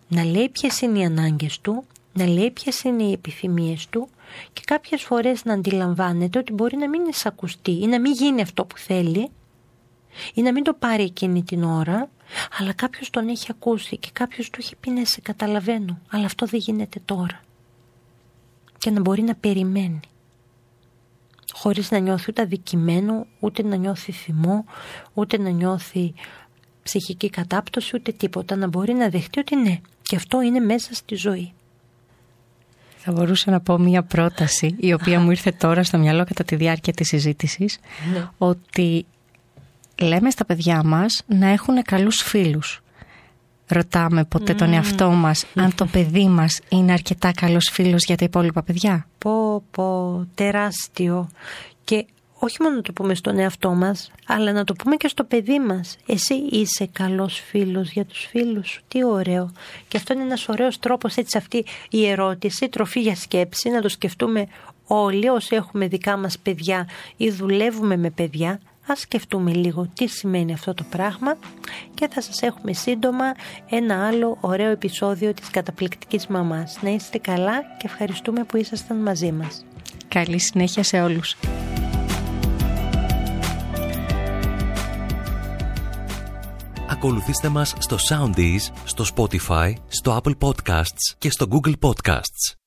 Να 0.07 0.23
λέει 0.23 0.49
ποιες 0.49 0.81
είναι 0.81 0.99
οι 0.99 1.03
ανάγκες 1.03 1.59
του, 1.59 1.83
να 2.13 2.27
λέει 2.27 2.51
ποιες 2.51 2.81
είναι 2.81 3.03
οι 3.03 3.11
επιθυμίες 3.11 3.87
του 3.87 4.09
και 4.53 4.61
κάποιες 4.65 5.01
φορές 5.03 5.45
να 5.45 5.53
αντιλαμβάνεται 5.53 6.39
ότι 6.39 6.53
μπορεί 6.53 6.77
να 6.77 6.89
μην 6.89 7.05
εισακουστεί 7.05 7.71
ή 7.71 7.87
να 7.87 7.99
μην 7.99 8.11
γίνει 8.11 8.41
αυτό 8.41 8.65
που 8.65 8.77
θέλει 8.77 9.29
ή 10.33 10.41
να 10.41 10.51
μην 10.51 10.63
το 10.63 10.73
πάρει 10.73 11.03
εκείνη 11.03 11.43
την 11.43 11.63
ώρα 11.63 12.09
αλλά 12.59 12.73
κάποιος 12.73 13.09
τον 13.09 13.27
έχει 13.27 13.47
ακούσει 13.49 13.97
και 13.97 14.09
κάποιος 14.13 14.49
του 14.49 14.59
έχει 14.61 14.75
πει 14.75 14.89
ναι 14.89 15.05
σε 15.05 15.21
καταλαβαίνω 15.21 15.99
αλλά 16.09 16.25
αυτό 16.25 16.45
δεν 16.45 16.59
γίνεται 16.59 16.99
τώρα 17.05 17.41
και 18.79 18.89
να 18.89 18.99
μπορεί 18.99 19.21
να 19.21 19.35
περιμένει 19.35 19.99
χωρίς 21.53 21.91
να 21.91 21.97
νιώθει 21.97 22.25
ούτε 22.29 22.41
αδικημένο, 22.41 23.25
ούτε 23.39 23.63
να 23.63 23.75
νιώθει 23.75 24.11
θυμό, 24.11 24.65
ούτε 25.13 25.37
να 25.37 25.49
νιώθει 25.49 26.13
ψυχική 26.83 27.29
κατάπτωση, 27.29 27.95
ούτε 27.95 28.11
τίποτα. 28.11 28.55
Να 28.55 28.67
μπορεί 28.67 28.93
να 28.93 29.09
δεχτεί 29.09 29.39
ότι 29.39 29.55
ναι, 29.55 29.79
και 30.01 30.15
αυτό 30.15 30.41
είναι 30.41 30.59
μέσα 30.59 30.93
στη 30.93 31.15
ζωή. 31.15 31.53
Θα 32.97 33.11
μπορούσα 33.11 33.51
να 33.51 33.59
πω 33.59 33.77
μία 33.77 34.03
πρόταση, 34.03 34.75
η 34.79 34.93
οποία 34.93 35.19
μου 35.19 35.31
ήρθε 35.31 35.51
τώρα 35.51 35.83
στο 35.83 35.97
μυαλό 35.97 36.25
κατά 36.25 36.43
τη 36.43 36.55
διάρκεια 36.55 36.93
της 36.93 37.07
συζήτησης, 37.07 37.79
ναι. 38.13 38.27
ότι 38.37 39.05
λέμε 40.01 40.29
στα 40.29 40.45
παιδιά 40.45 40.83
μας 40.83 41.23
να 41.27 41.47
έχουν 41.47 41.81
καλούς 41.81 42.21
φίλους 42.21 42.81
ρωτάμε 43.69 44.25
ποτέ 44.25 44.53
τον 44.53 44.73
εαυτό 44.73 45.09
μας 45.09 45.45
αν 45.55 45.75
το 45.75 45.85
παιδί 45.85 46.27
μας 46.27 46.59
είναι 46.69 46.91
αρκετά 46.91 47.31
καλός 47.31 47.69
φίλος 47.73 48.03
για 48.05 48.15
τα 48.15 48.25
υπόλοιπα 48.25 48.63
παιδιά. 48.63 49.07
Πω 49.17 49.63
πω 49.71 50.27
τεράστιο 50.35 51.29
και 51.83 52.05
όχι 52.39 52.57
μόνο 52.61 52.75
να 52.75 52.81
το 52.81 52.93
πούμε 52.93 53.15
στον 53.15 53.39
εαυτό 53.39 53.69
μας 53.69 54.11
αλλά 54.27 54.51
να 54.51 54.63
το 54.63 54.73
πούμε 54.73 54.95
και 54.95 55.07
στο 55.07 55.23
παιδί 55.23 55.59
μας. 55.59 55.97
Εσύ 56.05 56.33
είσαι 56.33 56.89
καλός 56.91 57.43
φίλος 57.49 57.91
για 57.91 58.05
τους 58.05 58.27
φίλους 58.29 58.69
σου. 58.69 58.81
Τι 58.87 59.05
ωραίο. 59.05 59.51
Και 59.87 59.97
αυτό 59.97 60.13
είναι 60.13 60.23
ένας 60.23 60.49
ωραίος 60.49 60.79
τρόπος 60.79 61.15
έτσι 61.15 61.37
αυτή 61.37 61.65
η 61.89 62.07
ερώτηση, 62.07 62.69
τροφή 62.69 62.99
για 62.99 63.15
σκέψη, 63.15 63.69
να 63.69 63.81
το 63.81 63.89
σκεφτούμε 63.89 64.47
όλοι 64.87 65.29
όσοι 65.29 65.55
έχουμε 65.55 65.87
δικά 65.87 66.17
μας 66.17 66.39
παιδιά 66.39 66.87
ή 67.17 67.29
δουλεύουμε 67.29 67.97
με 67.97 68.09
παιδιά 68.09 68.59
Ας 68.91 68.99
σκεφτούμε 68.99 69.53
λίγο 69.53 69.87
τι 69.93 70.07
σημαίνει 70.07 70.53
αυτό 70.53 70.73
το 70.73 70.83
πράγμα 70.89 71.37
και 71.93 72.07
θα 72.11 72.21
σας 72.21 72.41
έχουμε 72.41 72.73
σύντομα 72.73 73.25
ένα 73.69 74.07
άλλο 74.07 74.37
ωραίο 74.41 74.71
επεισόδιο 74.71 75.33
της 75.33 75.49
καταπληκτικής 75.49 76.27
μαμάς. 76.27 76.77
Να 76.81 76.89
είστε 76.89 77.17
καλά 77.17 77.61
και 77.61 77.85
ευχαριστούμε 77.85 78.43
που 78.43 78.57
ήσασταν 78.57 78.97
μαζί 78.97 79.31
μας. 79.31 79.65
Καλή 80.07 80.39
συνέχεια 80.39 80.83
σε 80.83 81.01
όλους. 81.01 81.35
Ακολουθήστε 86.89 87.49
μας 87.49 87.73
στο 87.79 87.97
Soundees, 88.09 88.73
στο 88.83 89.05
Spotify, 89.15 89.73
στο 89.87 90.21
Apple 90.23 90.37
Podcasts 90.47 91.15
και 91.17 91.29
στο 91.29 91.47
Google 91.51 91.73
Podcasts. 91.79 92.58